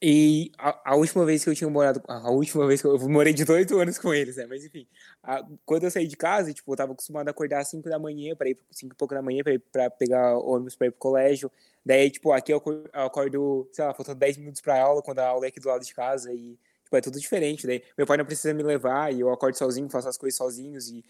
[0.00, 2.00] E a, a última vez que eu tinha morado.
[2.06, 4.46] A última vez que eu, eu morei 18 anos com eles, né?
[4.46, 4.86] Mas enfim.
[5.22, 7.98] a- quando eu saí de casa, tipo, eu tava acostumado a acordar às 5 da
[7.98, 10.90] manhã, pra ir 5 e pouco da manhã, pra ir pra pegar ônibus pra ir
[10.90, 11.50] pro colégio.
[11.84, 15.18] Daí, tipo, aqui eu acor- eu acordo, sei lá, faltando 10 minutos pra aula, quando
[15.18, 16.32] a aula é aqui do lado de casa.
[16.32, 17.66] E, tipo, é tudo diferente.
[17.66, 20.88] Daí, meu pai não precisa me levar e eu acordo sozinho, faço as coisas sozinhos
[20.90, 21.04] e.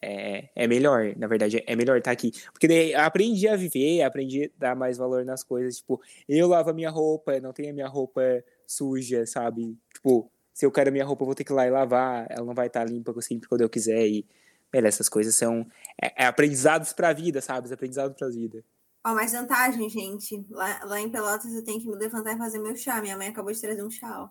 [0.00, 2.30] É, é melhor, na verdade, é melhor estar aqui.
[2.52, 5.78] Porque daí aprendi a viver, aprendi a dar mais valor nas coisas.
[5.78, 8.22] Tipo, eu lavo a minha roupa, não tenho a minha roupa
[8.66, 9.76] suja, sabe?
[9.92, 12.26] Tipo, se eu quero a minha roupa, eu vou ter que ir lá e lavar.
[12.30, 14.06] Ela não vai estar limpa sempre quando eu quiser.
[14.06, 14.24] E,
[14.72, 15.66] velho, essas coisas são
[16.00, 17.72] é, é aprendizados pra vida, sabe?
[17.72, 18.64] Aprendizados pra vida.
[19.08, 20.46] Ó, mais vantagem, gente.
[20.50, 23.00] Lá, lá em Pelotas eu tenho que me levantar e fazer meu chá.
[23.00, 24.28] Minha mãe acabou de trazer um chá, ó.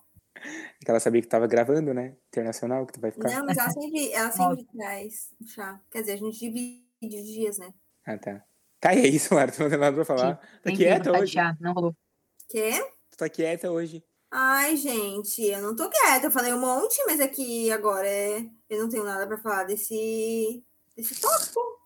[0.79, 2.15] Que ela sabia que tava gravando, né?
[2.27, 3.31] Internacional, que tu vai ficar.
[3.31, 5.81] Não, mas ela sempre, ela sempre traz um chá.
[5.89, 7.73] Quer dizer, a gente divide os dias, né?
[8.05, 8.43] Ah, tá.
[8.79, 9.51] Tá, e é isso, Lara.
[9.51, 10.35] Tu não tem nada pra falar.
[10.35, 11.33] Tá Nem tem quieta hoje.
[11.33, 11.95] chá, não rolou.
[12.47, 12.73] Quê?
[13.09, 14.03] Tu tá quieta hoje.
[14.29, 16.27] Ai, gente, eu não tô quieta.
[16.27, 18.45] Eu falei um monte, mas aqui agora é...
[18.69, 20.63] eu não tenho nada pra falar desse,
[20.95, 21.76] desse tópico.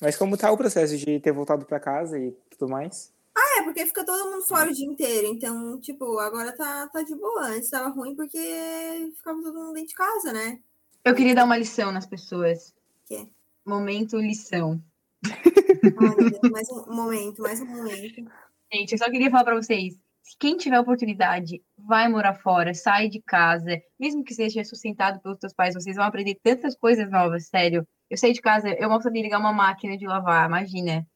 [0.00, 3.12] Mas como tá o processo de ter voltado pra casa e tudo mais?
[3.36, 5.26] É, porque fica todo mundo fora o dia inteiro.
[5.26, 7.48] Então, tipo, agora tá, tá de boa.
[7.48, 10.58] Antes tava ruim porque ficava todo mundo dentro de casa, né?
[11.04, 12.74] Eu queria dar uma lição nas pessoas.
[13.06, 13.28] Quê?
[13.64, 14.82] Momento lição.
[15.22, 18.30] Deus, mais um momento, mais um momento.
[18.72, 19.94] Gente, eu só queria falar pra vocês.
[20.22, 25.38] Se quem tiver oportunidade, vai morar fora, sai de casa, mesmo que seja sustentado pelos
[25.40, 27.86] seus pais, vocês vão aprender tantas coisas novas, sério.
[28.10, 31.06] Eu saí de casa, eu mal sabia ligar uma máquina de lavar, imagina.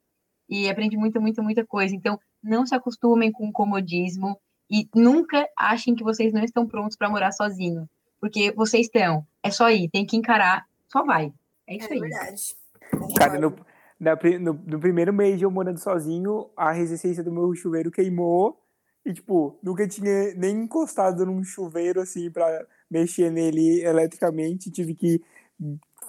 [0.48, 1.94] E aprendi muita, muita, muita coisa.
[1.94, 4.38] Então, não se acostumem com o comodismo
[4.70, 7.88] e nunca achem que vocês não estão prontos para morar sozinho.
[8.20, 9.26] Porque vocês estão.
[9.42, 11.32] É só ir, tem que encarar, só vai.
[11.66, 12.00] É isso É aí.
[12.00, 12.56] verdade.
[13.18, 13.56] Cara, no,
[13.98, 18.60] na no, no primeiro mês de eu morando sozinho, a resistência do meu chuveiro queimou.
[19.04, 24.70] E, tipo, nunca tinha nem encostado num chuveiro, assim, pra mexer nele eletricamente.
[24.70, 25.20] Tive que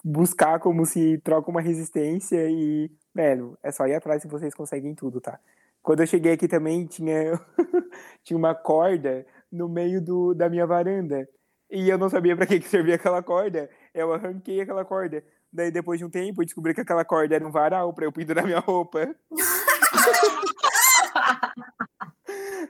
[0.04, 4.93] buscar como se troca uma resistência e, velho, é só ir atrás se vocês conseguem
[4.96, 5.39] tudo, tá?
[5.82, 7.39] Quando eu cheguei aqui também, tinha,
[8.24, 11.28] tinha uma corda no meio do, da minha varanda.
[11.70, 13.70] E eu não sabia pra que, que servia aquela corda.
[13.93, 15.24] Eu arranquei aquela corda.
[15.52, 18.12] Daí, depois de um tempo, eu descobri que aquela corda era um varal pra eu
[18.12, 19.16] pendurar minha roupa.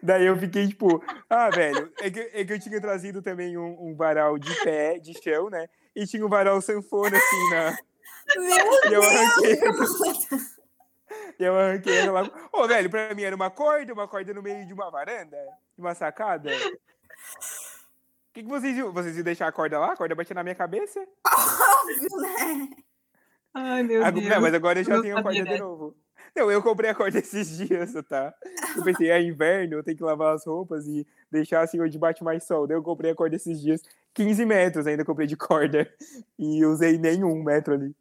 [0.06, 3.90] Daí eu fiquei tipo, ah, velho, é que, é que eu tinha trazido também um,
[3.90, 5.68] um varal de pé, de chão, né?
[5.96, 7.78] E tinha um varal sanfona assim na.
[8.36, 9.90] Meu E eu arranquei, Deus!
[11.40, 12.50] e eu arranquei ela lá.
[12.54, 15.38] Ô, velho, pra mim era uma corda, uma corda no meio de uma varanda,
[15.76, 16.52] de uma sacada.
[16.52, 18.92] O que, que vocês iam?
[18.94, 19.94] Vocês iam deixar a corda lá?
[19.94, 21.00] A corda batia na minha cabeça?
[21.26, 22.70] Óbvio, né?
[23.56, 24.30] Ai, meu Agora- Deus.
[24.36, 25.96] não, mas agora eu já não tenho a corda de novo.
[26.36, 28.34] Não, eu comprei a corda esses dias, tá?
[28.76, 32.24] Eu pensei, é inverno, eu tenho que lavar as roupas e deixar assim onde bate
[32.24, 32.68] mais sol.
[32.68, 33.82] Daí eu comprei a corda esses dias,
[34.14, 35.90] 15 metros ainda comprei de corda.
[36.38, 37.96] E usei nenhum metro ali.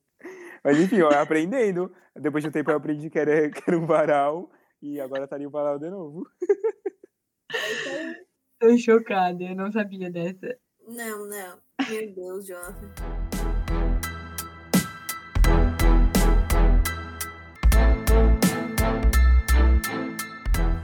[0.64, 1.92] Mas enfim, ó, aprendendo.
[2.16, 4.50] Depois de um tempo eu aprendi que era, que era um varal.
[4.82, 6.28] E agora tá ali o varal de novo.
[8.58, 10.58] Tô chocada, eu não sabia dessa.
[10.88, 11.58] Não, não.
[11.88, 13.23] Meu Deus, Jonathan.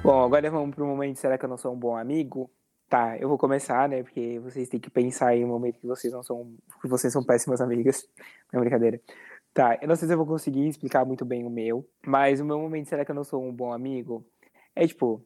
[0.03, 2.51] Bom, agora vamos pro momento, será que eu não sou um bom amigo?
[2.88, 4.03] Tá, eu vou começar, né?
[4.03, 6.57] Porque vocês têm que pensar aí no momento que vocês não são.
[6.80, 8.09] que vocês são péssimas amigas.
[8.53, 9.01] Não brincadeira.
[9.55, 12.44] Tá, eu não sei se eu vou conseguir explicar muito bem o meu, mas o
[12.44, 14.24] meu momento, será que eu não sou um bom amigo?
[14.74, 15.24] É tipo,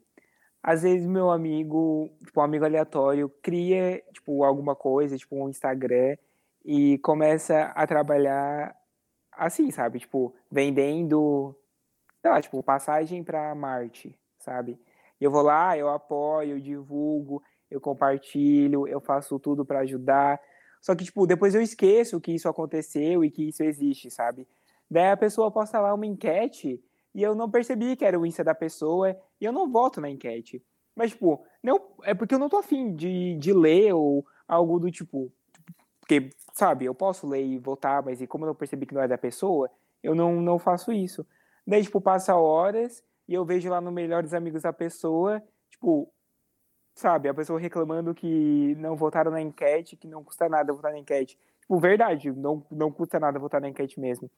[0.62, 6.16] às vezes meu amigo, tipo, um amigo aleatório, cria, tipo, alguma coisa, tipo, um Instagram,
[6.64, 8.75] e começa a trabalhar
[9.33, 10.01] assim, sabe?
[10.01, 11.55] Tipo, vendendo,
[12.22, 14.78] sei lá, tipo, passagem pra Marte, sabe?
[15.20, 20.40] Eu vou lá, eu apoio, eu divulgo, eu compartilho, eu faço tudo para ajudar.
[20.80, 24.47] Só que, tipo, depois eu esqueço que isso aconteceu e que isso existe, sabe?
[24.90, 26.82] Daí a pessoa posta lá uma enquete
[27.14, 30.11] e eu não percebi que era o Insta da pessoa e eu não voto na
[30.11, 30.62] enquete.
[30.95, 34.90] Mas, tipo, não, é porque eu não tô afim de, de ler ou algo do
[34.90, 35.32] tipo.
[36.01, 39.09] Porque, sabe, eu posso ler e votar, mas e como eu percebi que não é
[39.09, 39.70] da pessoa,
[40.03, 41.26] eu não, não faço isso.
[41.66, 46.12] Daí, tipo, passa horas e eu vejo lá no Melhores Amigos da pessoa, tipo,
[46.95, 50.99] sabe, a pessoa reclamando que não votaram na enquete, que não custa nada votar na
[50.99, 51.39] enquete.
[51.61, 54.31] Tipo, verdade, não, não custa nada votar na enquete mesmo.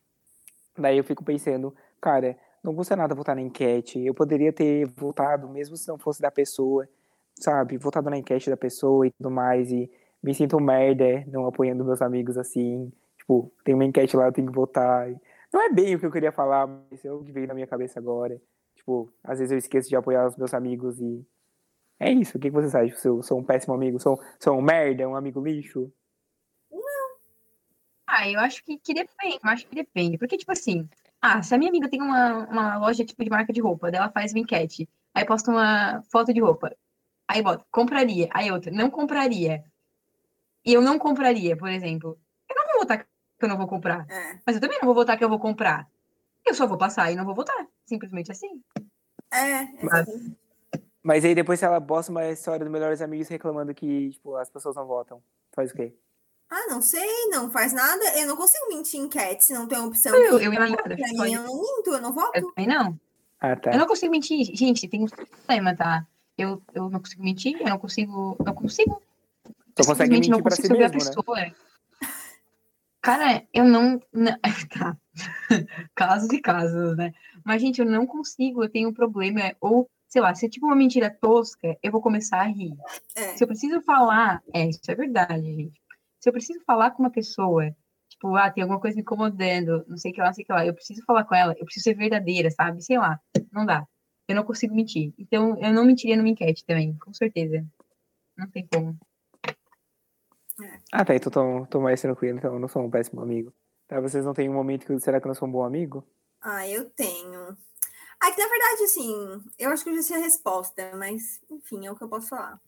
[0.79, 4.05] Daí eu fico pensando, cara, não custa nada votar na enquete.
[4.05, 6.89] Eu poderia ter votado, mesmo se não fosse da pessoa,
[7.35, 7.79] sabe?
[7.79, 9.71] Votado na enquete da pessoa e tudo mais.
[9.71, 9.91] E
[10.23, 12.93] me sinto merda não apoiando meus amigos assim.
[13.19, 15.09] Tipo, tem uma enquete lá, eu tenho que votar.
[15.53, 17.67] Não é bem o que eu queria falar, mas é o que veio na minha
[17.67, 18.41] cabeça agora.
[18.87, 21.27] Tipo, às vezes eu esqueço de apoiar os meus amigos e.
[21.99, 22.39] É isso.
[22.39, 22.97] O que que vocês acham?
[22.97, 23.99] Se eu sou um péssimo amigo?
[23.99, 25.09] Sou, sou um merda?
[25.09, 25.93] Um amigo lixo?
[28.07, 30.17] Ah, eu acho que, que depende, eu acho que depende.
[30.17, 30.89] Porque, tipo assim,
[31.21, 34.01] ah, se a minha amiga tem uma, uma loja tipo de marca de roupa, daí
[34.01, 36.75] ela faz uma enquete, aí posta uma foto de roupa,
[37.27, 39.65] aí bota, compraria, aí outra, não compraria.
[40.65, 42.17] E eu não compraria, por exemplo.
[42.49, 43.07] Eu não vou votar que
[43.41, 44.07] eu não vou comprar.
[44.09, 44.39] É.
[44.47, 45.89] Mas eu também não vou votar que eu vou comprar.
[46.47, 47.67] Eu só vou passar e não vou votar.
[47.85, 48.63] Simplesmente assim.
[49.33, 50.07] É, Mas-.
[51.03, 54.75] Mas aí depois ela posta uma história do Melhores Amigos reclamando que, tipo, as pessoas
[54.75, 55.23] não votam.
[55.55, 55.95] Faz o quê?
[56.51, 58.19] Ah, não sei, não faz nada.
[58.19, 60.15] Eu não consigo mentir em enquete se não tem opção.
[60.15, 60.75] Eu, que eu, eu, mim,
[61.33, 62.33] eu não minto, eu não voto.
[62.35, 62.99] eu também não.
[63.41, 63.73] Ah, tá.
[63.73, 64.47] Eu não consigo mentir.
[64.57, 66.07] Gente, tem um problema, tá?
[66.37, 68.37] Eu, eu não consigo mentir, eu não consigo.
[68.45, 69.03] Não consigo.
[69.45, 71.55] Só Eu consegue não mentir pra consigo si saber a mesmo, né?
[73.07, 74.01] Cara, eu não.
[74.13, 74.37] não-
[74.69, 74.97] Tá.
[75.95, 77.13] Casos e casos, né?
[77.45, 79.55] Mas, gente, eu não consigo, eu tenho um problema.
[79.61, 82.75] Ou, sei lá, se é tipo uma mentira tosca, eu vou começar a rir.
[83.17, 83.37] É.
[83.37, 85.81] Se eu preciso falar, é, isso é verdade, gente.
[86.21, 87.73] Se eu preciso falar com uma pessoa,
[88.09, 90.47] tipo, ah, tem alguma coisa me incomodando, não sei o que lá, não sei o
[90.49, 92.83] que lá, eu preciso falar com ela, eu preciso ser verdadeira, sabe?
[92.83, 93.21] Sei lá,
[93.53, 93.87] não dá.
[94.29, 95.15] Eu não consigo mentir.
[95.17, 97.65] Então, eu não mentiria numa enquete também, com certeza.
[98.37, 98.99] Não tem como.
[100.93, 101.15] Ah, tá.
[101.15, 103.53] Então tô, tô mais tranquilo, então eu não sou um péssimo amigo.
[103.89, 106.05] Tá, vocês não têm um momento que será que eu não sou um bom amigo?
[106.41, 107.57] Ah, eu tenho.
[108.21, 111.87] Ah, que na verdade, assim, eu acho que eu já sei a resposta, mas enfim,
[111.87, 112.61] é o que eu posso falar.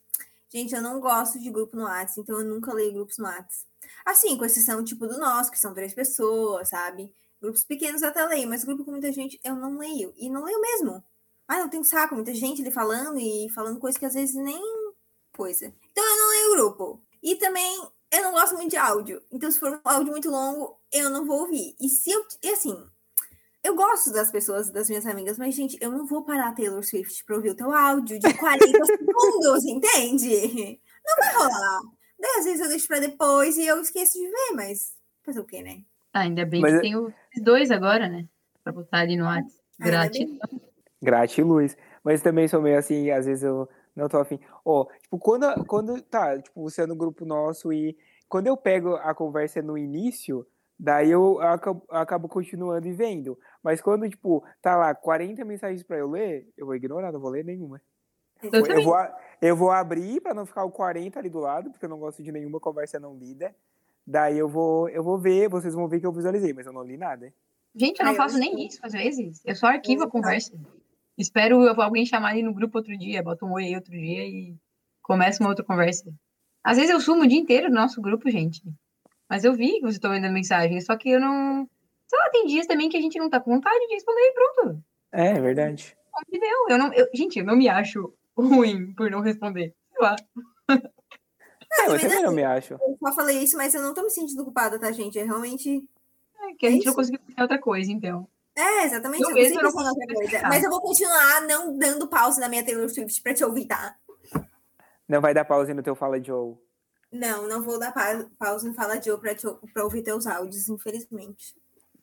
[0.50, 3.66] Gente, eu não gosto de grupo no WhatsApp, então eu nunca leio grupos no WhatsApp.
[4.04, 7.12] Assim, com exceção tipo do nosso, que são três pessoas, sabe?
[7.40, 10.12] Grupos pequenos eu até leio, mas grupo com muita gente eu não leio.
[10.16, 11.02] E não leio mesmo.
[11.46, 14.62] Ah, não tenho saco, muita gente ali falando e falando coisas que às vezes nem
[15.32, 15.72] coisa.
[15.90, 17.02] Então eu não leio grupo.
[17.22, 19.22] E também eu não gosto muito de áudio.
[19.30, 21.74] Então, se for um áudio muito longo, eu não vou ouvir.
[21.80, 22.24] E se eu.
[22.42, 22.76] E assim,
[23.64, 27.24] eu gosto das pessoas, das minhas amigas, mas, gente, eu não vou parar Taylor Swift
[27.24, 30.80] pra ouvir o teu áudio de 40 segundos, entende?
[31.06, 31.80] Não vai rolar.
[32.20, 34.92] Daí, às vezes, eu deixo pra depois e eu esqueço de ver, mas
[35.24, 35.82] fazer o quê, né?
[36.12, 38.26] Ah, ainda bem Mas que é- tem os dois agora, né?
[38.64, 39.52] Pra botar ali no WhatsApp.
[39.80, 40.18] Ainda Grátis.
[40.26, 40.40] bem.
[41.02, 41.76] Gratiluz.
[42.02, 44.38] Mas também sou meio assim, às vezes eu não tô afim.
[44.64, 47.96] Ó, tipo, quando, quando tá, tipo, você é no grupo nosso e
[48.28, 50.46] quando eu pego a conversa no início,
[50.78, 53.38] daí eu acabo, acabo continuando e vendo.
[53.62, 57.30] Mas quando, tipo, tá lá 40 mensagens pra eu ler, eu vou ignorar, não vou
[57.30, 57.80] ler nenhuma.
[58.42, 58.96] Eu Eu vou,
[59.42, 62.22] eu vou abrir pra não ficar o 40 ali do lado, porque eu não gosto
[62.22, 63.52] de nenhuma conversa não lida.
[64.06, 66.84] Daí eu vou, eu vou ver, vocês vão ver que eu visualizei, mas eu não
[66.84, 67.32] li nada.
[67.74, 68.66] Gente, eu Ah, não eu faço nem sei.
[68.66, 69.42] isso às vezes.
[69.44, 70.52] Eu só arquivo a conversa.
[71.18, 74.54] Espero alguém chamar ali no grupo outro dia, boto um oi aí outro dia e
[75.02, 76.04] começa uma outra conversa.
[76.62, 78.62] Às vezes eu sumo o dia inteiro no nosso grupo, gente.
[79.28, 81.68] Mas eu vi que vocês estão mandando mensagem, só que eu não.
[82.06, 84.32] Sei lá, tem dias também que a gente não tá com vontade de responder e
[84.32, 84.84] pronto.
[85.12, 85.96] É, é verdade.
[86.68, 89.74] Eu não, eu- gente, eu não me acho ruim por não responder.
[89.92, 90.16] Sei lá.
[90.70, 92.74] É, eu também não me acho.
[92.74, 95.18] Eu só falei isso, mas eu não tô me sentindo culpada, tá, gente?
[95.18, 95.84] É realmente.
[96.40, 98.26] É que a É gente não conseguiu fazer outra coisa, então.
[98.58, 99.22] É, exatamente.
[99.22, 100.42] Eu Eu, não outra coisa.
[100.48, 103.96] Mas eu vou continuar não dando pause na minha Taylor Swift pra te ouvir, tá?
[105.08, 106.56] Não vai dar pausa no teu Fala Joe.
[107.12, 110.68] Não, não vou dar pa- pausa no Fala Joe pra, te, pra ouvir teus áudios,
[110.68, 111.54] infelizmente.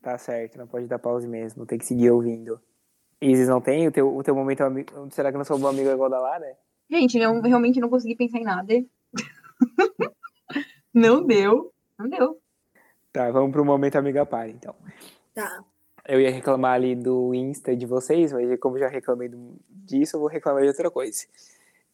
[0.02, 2.60] Tá certo, não pode dar pause mesmo, tem que seguir ouvindo.
[3.22, 3.88] Isis não tem?
[3.88, 5.08] O teu, o teu momento amigo.
[5.12, 6.58] Será que não sou um bom amigo igual da Lara?
[6.90, 8.74] Gente, eu realmente não consegui pensar em nada.
[10.94, 11.74] não deu.
[11.98, 12.40] Não deu.
[13.12, 14.76] Tá, vamos pro momento amiga par, então.
[15.34, 15.64] Tá.
[16.08, 19.30] Eu ia reclamar ali do Insta de vocês, mas como já reclamei
[19.70, 21.26] disso, eu vou reclamar de outra coisa.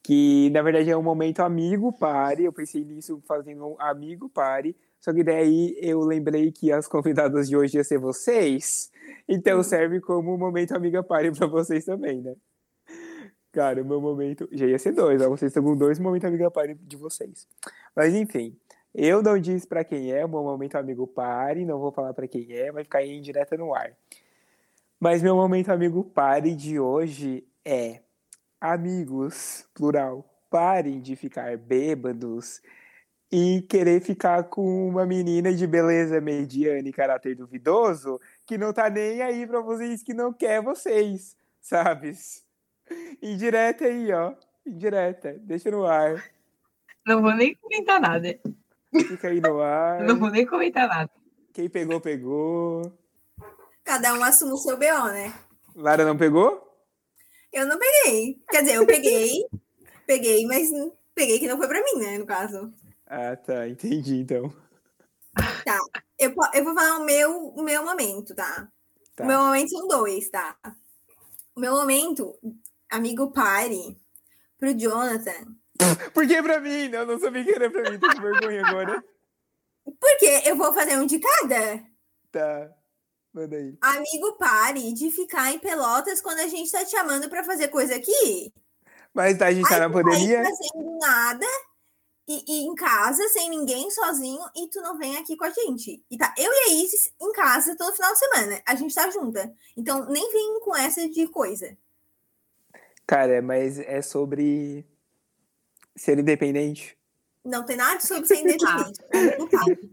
[0.02, 2.44] Que na verdade é um momento amigo pare.
[2.44, 4.76] Eu pensei nisso fazendo um amigo pare.
[5.00, 8.90] Só que daí eu lembrei que as convidadas de hoje iam ser vocês.
[9.28, 9.62] Então Uhum.
[9.62, 12.34] serve como um momento amiga pare pra vocês também, né?
[13.52, 14.48] Cara, o meu momento.
[14.52, 15.28] Já ia ser dois, ó.
[15.28, 17.46] Vocês estão com dois momentos amiga pare de vocês.
[17.94, 18.56] Mas enfim.
[18.94, 22.28] Eu não disse pra quem é, o meu momento amigo pare, não vou falar pra
[22.28, 23.96] quem é, vai ficar em direta no ar.
[25.00, 28.00] Mas meu momento amigo pare de hoje é
[28.60, 32.60] amigos, plural, parem de ficar bêbados
[33.32, 38.90] e querer ficar com uma menina de beleza mediana e caráter duvidoso que não tá
[38.90, 42.44] nem aí pra vocês, que não quer vocês, sabes?
[43.22, 44.34] Indireta aí, ó.
[44.66, 45.38] Indireta.
[45.40, 46.22] Deixa no ar.
[47.06, 48.38] Não vou nem comentar nada.
[48.92, 50.02] Fica aí no ar.
[50.02, 51.10] Não vou nem comentar nada.
[51.52, 52.92] Quem pegou, pegou.
[53.84, 55.32] Cada um assume o seu BO, né?
[55.74, 56.68] Lara não pegou?
[57.52, 58.40] Eu não peguei.
[58.50, 59.44] Quer dizer, eu peguei,
[60.06, 60.68] peguei, mas
[61.14, 62.18] peguei que não foi pra mim, né?
[62.18, 62.72] No caso.
[63.06, 63.68] Ah, tá.
[63.68, 64.52] Entendi, então.
[66.18, 68.68] Eu, po- eu vou falar o meu, o meu momento, tá?
[69.16, 69.24] Tá.
[69.24, 70.56] O meu momento são dois, tá?
[71.54, 72.34] O meu momento,
[72.90, 73.98] amigo pare,
[74.58, 75.54] pro Jonathan.
[76.14, 76.90] Por que pra mim?
[76.90, 77.98] Eu não sabia que era pra mim.
[77.98, 79.04] Tô com vergonha agora.
[79.84, 81.82] Porque eu vou fazer um de cada.
[82.30, 82.70] Tá.
[83.32, 83.76] Manda aí.
[83.80, 87.96] Amigo pare de ficar em pelotas quando a gente tá te chamando pra fazer coisa
[87.96, 88.52] aqui.
[89.14, 90.42] Mas tá, a gente tá na pandemia?
[90.42, 91.46] fazendo nada
[92.28, 96.02] e, e em casa, sem ninguém, sozinho, e tu não vem aqui com a gente.
[96.10, 98.62] E tá eu e a Isis em casa todo final de semana.
[98.66, 99.52] A gente tá junta.
[99.76, 101.76] Então, nem vem com essa de coisa.
[103.06, 104.86] Cara, mas é sobre
[105.96, 106.96] ser independente.
[107.44, 109.00] Não tem nada sobre ser independente.
[109.50, 109.90] Pare.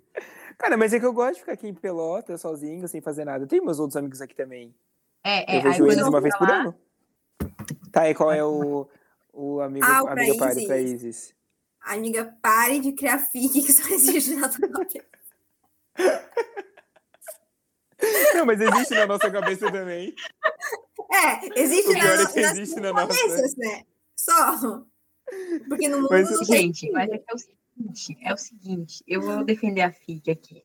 [0.58, 3.48] Cara, mas é que eu gosto de ficar aqui em Pelota, sozinho, sem fazer nada.
[3.48, 4.76] Tem meus outros amigos aqui também.
[5.24, 6.76] É, é, eu vejo eles eu uma vez por ano.
[7.92, 8.88] Tá, e qual é o,
[9.34, 10.68] o amigo, Ah, o amiga pare Isis.
[10.68, 11.36] pra Isis?
[11.82, 15.06] Amiga, pare de criar fique que só existe na tua cabeça.
[18.36, 20.14] Não, mas existe na nossa cabeça também.
[21.12, 23.08] É, existe O pior na, é que existe na nossa.
[23.08, 23.84] cabeças, né?
[24.16, 24.84] Só.
[25.68, 26.62] Porque no mundo Mas, não tem.
[26.62, 30.64] Gente, mas é é o seguinte, é o seguinte, eu vou defender a FIC aqui.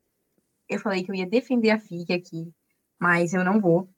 [0.69, 2.53] Eu falei que eu ia defender a FIC aqui,
[2.99, 3.89] mas eu não vou,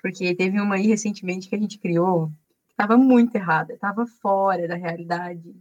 [0.00, 2.28] porque teve uma aí recentemente que a gente criou
[2.66, 5.54] que estava muito errada, estava fora da realidade.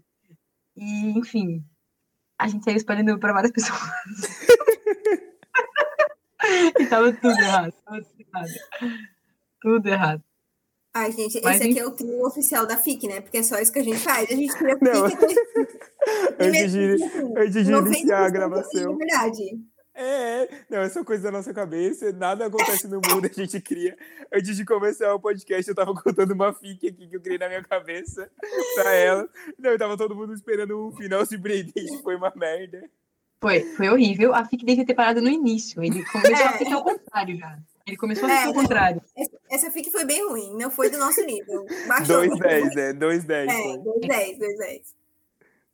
[0.75, 1.63] E, enfim,
[2.37, 3.79] a gente saiu espalhando para várias pessoas.
[6.79, 7.73] E tava tudo errado.
[7.83, 8.51] Tava tudo errado.
[9.61, 10.23] Tudo errado.
[10.97, 13.19] Ai, gente, Mas, esse aqui é o trio oficial da FIC, né?
[13.19, 14.31] Porque é só isso que a gente faz.
[14.31, 15.09] A gente cria Não.
[15.09, 15.35] FIC e
[16.39, 17.03] Antes de,
[17.37, 18.93] antes de iniciar a 90% gravação.
[18.93, 19.59] É verdade.
[19.97, 23.97] É, não, essa coisa da nossa cabeça, nada acontece no mundo, a gente cria.
[24.33, 27.47] Antes de começar o podcast, eu tava contando uma fic aqui que eu criei na
[27.49, 28.29] minha cabeça
[28.75, 29.29] pra ela.
[29.59, 32.83] Não, eu tava todo mundo esperando o final surpreendente, foi uma merda.
[33.41, 34.33] Foi, foi horrível.
[34.33, 35.83] A FIC devia ter parado no início.
[35.83, 36.57] Ele começou a É.
[36.57, 37.57] ficar ao contrário já.
[37.85, 38.53] Ele começou a É, ao não.
[38.53, 39.01] contrário.
[39.15, 41.65] Essa, essa FIC foi bem ruim, não foi do nosso nível.
[41.87, 42.21] Baixou.
[42.23, 43.49] 2,10, é, 2,10.
[43.49, 43.77] É, foi.
[43.77, 44.81] 2,10, 2,10.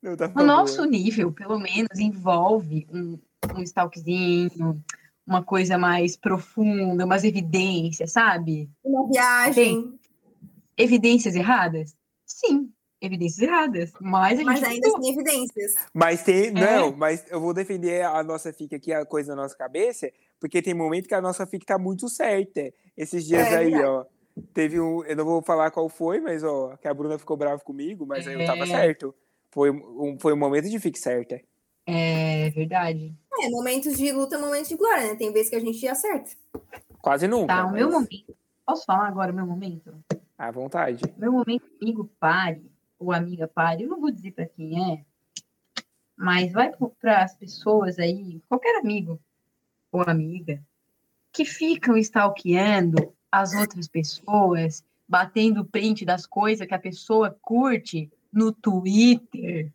[0.02, 0.44] Não, tá boa.
[0.44, 3.18] nosso nível, pelo menos, envolve um,
[3.56, 4.82] um stalkzinho,
[5.26, 8.68] uma coisa mais profunda, umas evidências, sabe?
[8.84, 9.98] Uma viagem,
[10.76, 11.94] Evidências erradas?
[12.26, 12.70] Sim,
[13.02, 13.92] evidências erradas.
[14.00, 15.02] Mas a gente mas ainda tentou.
[15.02, 15.74] sem evidências.
[15.92, 16.46] Mas tem.
[16.48, 16.50] É.
[16.52, 20.62] Não, mas eu vou defender a nossa fic aqui, a coisa da nossa cabeça, porque
[20.62, 22.72] tem momento que a nossa fic tá muito certa.
[22.96, 23.84] Esses dias É, aí, verdade.
[23.86, 24.04] ó.
[24.54, 25.04] Teve um.
[25.04, 28.26] Eu não vou falar qual foi, mas, ó, que a Bruna ficou brava comigo, mas
[28.26, 28.66] aí eu tava É.
[28.66, 29.14] certo.
[29.50, 31.38] Foi um, foi um momento de fic certa.
[31.86, 33.12] É verdade.
[33.42, 35.14] É, momentos de luta, momentos de glória, né?
[35.16, 36.30] Tem vezes que a gente acerta.
[37.02, 37.48] Quase nunca.
[37.54, 38.36] Tá, o meu mas momento.
[38.64, 39.92] Posso falar agora o meu momento?
[40.38, 41.02] À vontade.
[41.18, 42.62] Meu momento, amigo pare,
[43.02, 45.04] ou amiga pare, eu não vou dizer pra quem é,
[46.16, 49.20] mas vai para as pessoas aí, qualquer amigo
[49.90, 50.62] ou amiga,
[51.32, 58.52] que ficam stalkeando as outras pessoas, batendo print das coisas que a pessoa curte no
[58.52, 59.72] Twitter,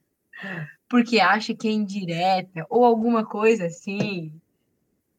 [0.89, 4.31] porque acha que é indireta, ou alguma coisa assim.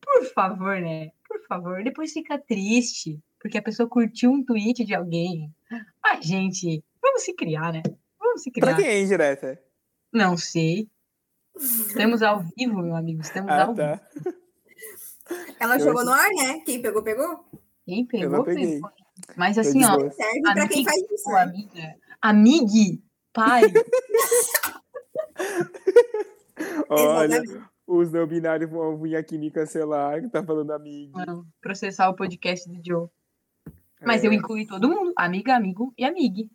[0.00, 1.10] Por favor, né?
[1.26, 5.52] Por favor, depois fica triste, porque a pessoa curtiu um tweet de alguém.
[6.02, 6.82] Ai, gente,
[7.18, 7.82] vamos se criar, né?
[8.18, 8.76] Vamos se Pra criar.
[8.76, 9.60] quem é indireta?
[10.12, 10.88] Não sei.
[11.56, 13.20] Estamos ao vivo, meu amigo.
[13.20, 13.76] Estamos Ah, ao vivo.
[13.76, 14.00] tá.
[15.60, 16.60] Ela Eu jogou no ar, né?
[16.64, 17.44] Quem pegou, pegou.
[17.84, 18.90] Quem pegou, pegou.
[19.36, 19.98] Mas assim, ó.
[20.10, 21.28] Serve pra quem faz isso.
[21.30, 21.42] né?
[21.42, 23.02] amiga, amigue,
[23.32, 23.72] pare.
[26.88, 27.42] Olha,
[27.86, 31.18] os não binários vão vir aqui me cancelar, que tá falando amigo.
[31.60, 33.08] Processar o podcast do Joe.
[34.00, 35.12] Mas É, eu incluí todo mundo.
[35.16, 36.50] Amiga, amigo e amigue.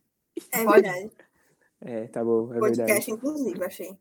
[0.51, 0.81] É Pode.
[0.81, 1.11] verdade.
[1.81, 3.11] É, tá bom, é Podcast, verdade.
[3.11, 3.97] inclusive, achei.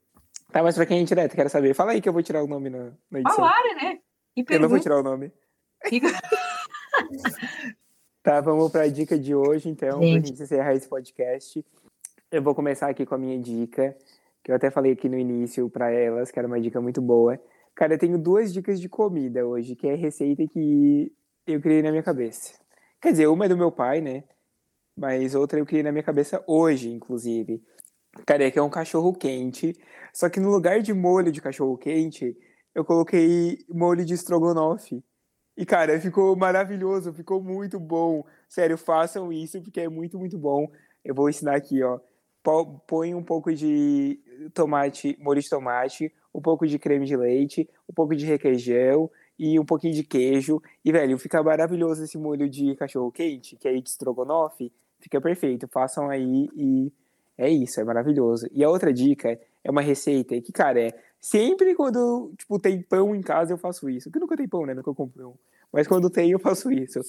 [0.52, 1.74] Tá, mas pra quem é indireta, quero saber.
[1.74, 3.36] Fala aí que eu vou tirar o nome na, na edição.
[3.36, 3.98] Falaram, né?
[4.36, 5.32] E eu não vou tirar o nome.
[8.22, 10.28] Tá, vamos pra dica de hoje, então, pra Gente.
[10.28, 11.64] gente encerrar esse podcast.
[12.30, 13.96] Eu vou começar aqui com a minha dica,
[14.44, 17.36] que eu até falei aqui no início pra elas, que era uma dica muito boa.
[17.74, 21.12] Cara, eu tenho duas dicas de comida hoje, que é receita que
[21.48, 22.54] eu criei na minha cabeça.
[23.00, 24.22] Quer dizer, uma é do meu pai, né?
[24.96, 27.62] Mas outra eu criei na minha cabeça hoje, inclusive.
[28.26, 29.74] Cara, é é um cachorro quente.
[30.12, 32.36] Só que no lugar de molho de cachorro quente,
[32.74, 35.02] eu coloquei molho de estrogonofe.
[35.56, 38.24] E, cara, ficou maravilhoso, ficou muito bom.
[38.48, 40.70] Sério, façam isso, porque é muito, muito bom.
[41.04, 42.00] Eu vou ensinar aqui, ó.
[42.86, 44.20] Põe um pouco de
[44.54, 49.58] tomate, molho de tomate, um pouco de creme de leite, um pouco de requeijão e
[49.60, 50.60] um pouquinho de queijo.
[50.84, 54.72] E, velho, fica maravilhoso esse molho de cachorro quente, que é de estrogonofe.
[55.02, 55.66] Fica perfeito.
[55.68, 56.92] Façam aí e
[57.36, 58.46] é isso, é maravilhoso.
[58.52, 63.14] E a outra dica é uma receita que, cara, é sempre quando, tipo, tem pão
[63.14, 64.10] em casa eu faço isso.
[64.10, 64.74] Que nunca tem pão, né?
[64.74, 65.38] Nunca compro pão.
[65.72, 67.00] Mas quando tem eu faço isso.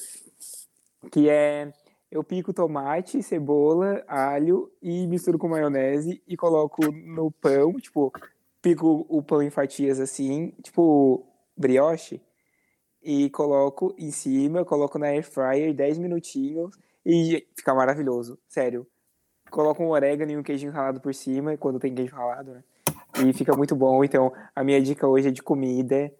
[1.11, 1.71] Que é,
[2.09, 8.11] eu pico tomate, cebola, alho e misturo com maionese e coloco no pão, tipo,
[8.61, 11.25] pico o pão em fatias assim, tipo,
[11.55, 12.21] brioche.
[13.03, 16.75] E coloco em cima, coloco na air fryer 10 minutinhos
[17.05, 18.87] e fica maravilhoso, sério.
[19.49, 22.63] Coloco um orégano e um queijo ralado por cima, quando tem queijo ralado, né?
[23.23, 24.03] E fica muito bom.
[24.03, 26.11] Então, a minha dica hoje é de comida,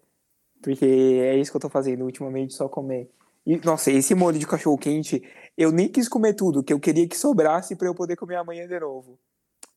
[0.62, 3.10] porque é isso que eu tô fazendo ultimamente, só comer.
[3.44, 5.22] E, nossa, esse molho de cachorro quente,
[5.58, 8.66] eu nem quis comer tudo, que eu queria que sobrasse pra eu poder comer amanhã
[8.66, 9.18] de novo.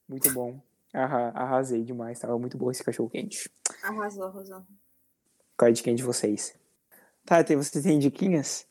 [0.08, 0.62] Muito bom.
[0.94, 3.50] Arra- arrasei demais, tava muito bom esse cachorro quente.
[3.84, 4.64] Arrasou, arrasou.
[5.58, 6.56] Qual é a dica de vocês?
[7.26, 8.66] Tati, você tem diquinhas?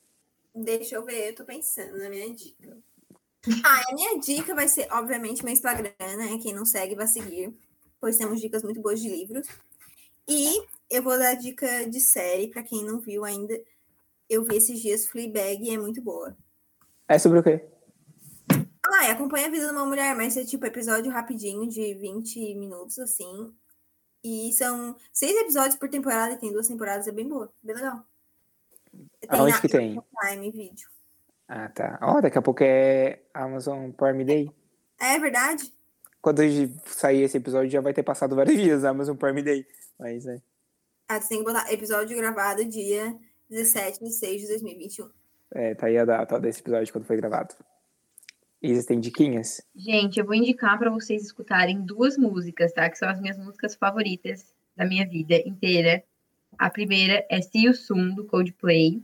[0.56, 2.78] Deixa eu ver, eu tô pensando na minha dica.
[3.62, 6.38] Ah, a minha dica vai ser, obviamente, meu Instagram, né?
[6.42, 7.54] Quem não segue, vai seguir,
[8.00, 9.46] pois temos dicas muito boas de livros.
[10.26, 13.54] E eu vou dar dica de série, pra quem não viu ainda.
[14.30, 16.34] Eu vi esses dias Fleabag e é muito boa.
[17.06, 17.62] É sobre o quê?
[18.88, 22.54] Ah, e acompanha a vida de uma mulher, mas é tipo episódio rapidinho, de 20
[22.54, 23.52] minutos, assim.
[24.24, 28.04] E são seis episódios por temporada, e tem duas temporadas, é bem boa, bem legal.
[29.20, 30.02] Tem Aonde na que tem?
[30.20, 30.88] Prime Video.
[31.48, 31.98] Ah, tá.
[32.02, 34.50] Ó, daqui a pouco é Amazon Prime Day.
[35.00, 35.72] É verdade?
[36.20, 36.42] Quando
[36.86, 39.66] sair esse episódio, já vai ter passado vários dias Amazon Prime Day.
[39.98, 40.40] Mas, é.
[41.08, 43.16] Ah, tu tem que botar episódio gravado dia
[43.48, 45.08] 17 de 6 de 2021.
[45.52, 47.54] É, tá aí a data desse episódio quando foi gravado.
[48.60, 49.62] Existem diquinhas?
[49.74, 52.90] Gente, eu vou indicar para vocês escutarem duas músicas, tá?
[52.90, 56.02] Que são as minhas músicas favoritas da minha vida inteira.
[56.58, 59.02] A primeira é See You Soon, do Coldplay.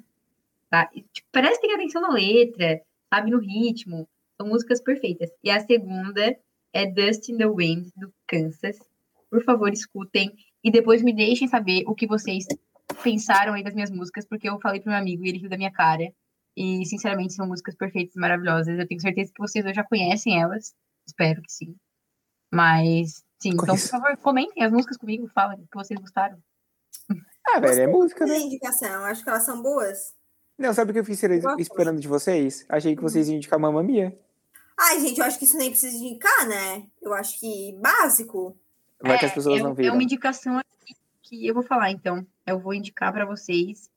[0.71, 0.89] Tá?
[0.95, 2.81] E, tipo, prestem atenção na letra,
[3.13, 3.31] sabe?
[3.31, 4.09] No ritmo.
[4.37, 5.31] São músicas perfeitas.
[5.45, 6.37] E a segunda
[6.73, 8.79] é Dust in the Wind, do Kansas.
[9.31, 10.35] Por favor, escutem.
[10.65, 12.47] E depois me deixem saber o que vocês
[13.03, 15.57] pensaram aí das minhas músicas, porque eu falei pro meu amigo e ele riu da
[15.57, 16.13] minha cara.
[16.57, 18.79] E, sinceramente, são músicas perfeitas e maravilhosas.
[18.79, 20.75] Eu tenho certeza que vocês já conhecem elas.
[21.07, 21.75] Espero que sim.
[22.53, 26.39] Mas, sim, então, por favor, comentem as músicas comigo, falem que vocês gostaram.
[27.47, 28.39] Ah, velho, é música, né?
[28.39, 30.15] indicação, acho que elas são boas.
[30.59, 31.21] Não, sabe o que eu fiz
[31.59, 32.65] esperando de vocês?
[32.69, 34.17] Achei que vocês iam indicar Mamma Mia.
[34.79, 36.87] Ai, gente, eu acho que isso nem precisa indicar, né?
[37.01, 38.57] Eu acho que básico.
[39.01, 39.91] Vai é, que as pessoas é, não viram.
[39.91, 40.61] É uma indicação
[41.23, 42.27] que eu vou falar, então.
[42.47, 43.91] Eu vou indicar para vocês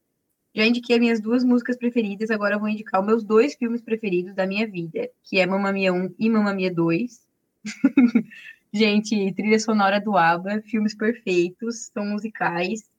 [0.55, 3.81] já indiquei as minhas duas músicas preferidas, agora eu vou indicar os meus dois filmes
[3.81, 7.21] preferidos da minha vida, que é Mamma Mia 1 e Mamma Mia 2.
[8.71, 12.89] Gente, trilha sonora do ABBA, filmes perfeitos, são musicais.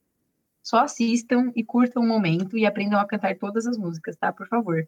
[0.66, 4.32] Só assistam e curtam o momento e aprendam a cantar todas as músicas, tá?
[4.32, 4.84] Por favor.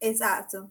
[0.00, 0.70] Exato.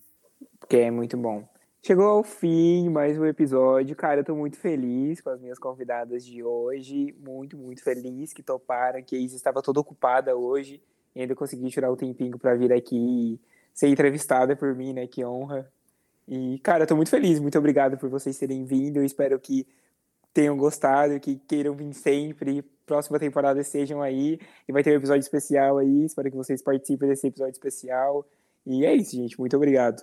[0.60, 1.47] Porque é muito bom.
[1.80, 3.95] Chegou ao fim mais um episódio.
[3.95, 7.16] Cara, eu tô muito feliz com as minhas convidadas de hoje.
[7.24, 10.82] Muito, muito feliz que toparam, que a Isa estava toda ocupada hoje
[11.16, 13.39] e ainda consegui tirar o tempinho para vir aqui e
[13.76, 15.05] ser entrevistada por mim, né?
[15.05, 15.72] Que honra.
[16.28, 17.39] E, cara, eu tô muito feliz.
[17.39, 18.97] Muito obrigado por vocês terem vindo.
[18.97, 19.68] Eu espero que
[20.34, 22.66] tenham gostado, que queiram vir sempre.
[22.88, 24.39] Próxima temporada estejam aí.
[24.65, 26.05] E vai ter um episódio especial aí.
[26.05, 28.25] Espero que vocês participem desse episódio especial.
[28.65, 29.38] E é isso, gente.
[29.38, 30.01] Muito obrigado.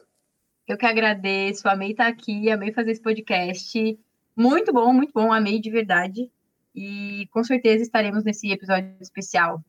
[0.69, 1.67] Eu que agradeço.
[1.67, 2.51] Amei estar aqui.
[2.51, 3.99] Amei fazer esse podcast.
[4.37, 5.33] Muito bom, muito bom.
[5.33, 6.31] Amei de verdade.
[6.75, 9.65] E com certeza estaremos nesse episódio especial.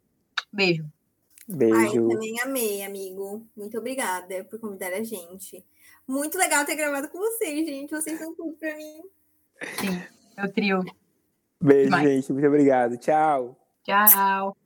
[0.52, 0.86] Beijo.
[1.48, 1.76] Beijo.
[1.78, 3.48] Ai, também amei, amigo.
[3.56, 5.64] Muito obrigada por convidar a gente.
[6.06, 7.92] Muito legal ter gravado com vocês, gente.
[7.92, 9.04] Vocês são tudo pra mim.
[9.80, 10.02] Sim,
[10.36, 10.84] é o trio.
[11.66, 12.08] Beijo, Demais.
[12.08, 12.34] gente.
[12.34, 12.98] Muito obrigado.
[12.98, 13.58] Tchau.
[13.84, 14.65] Tchau.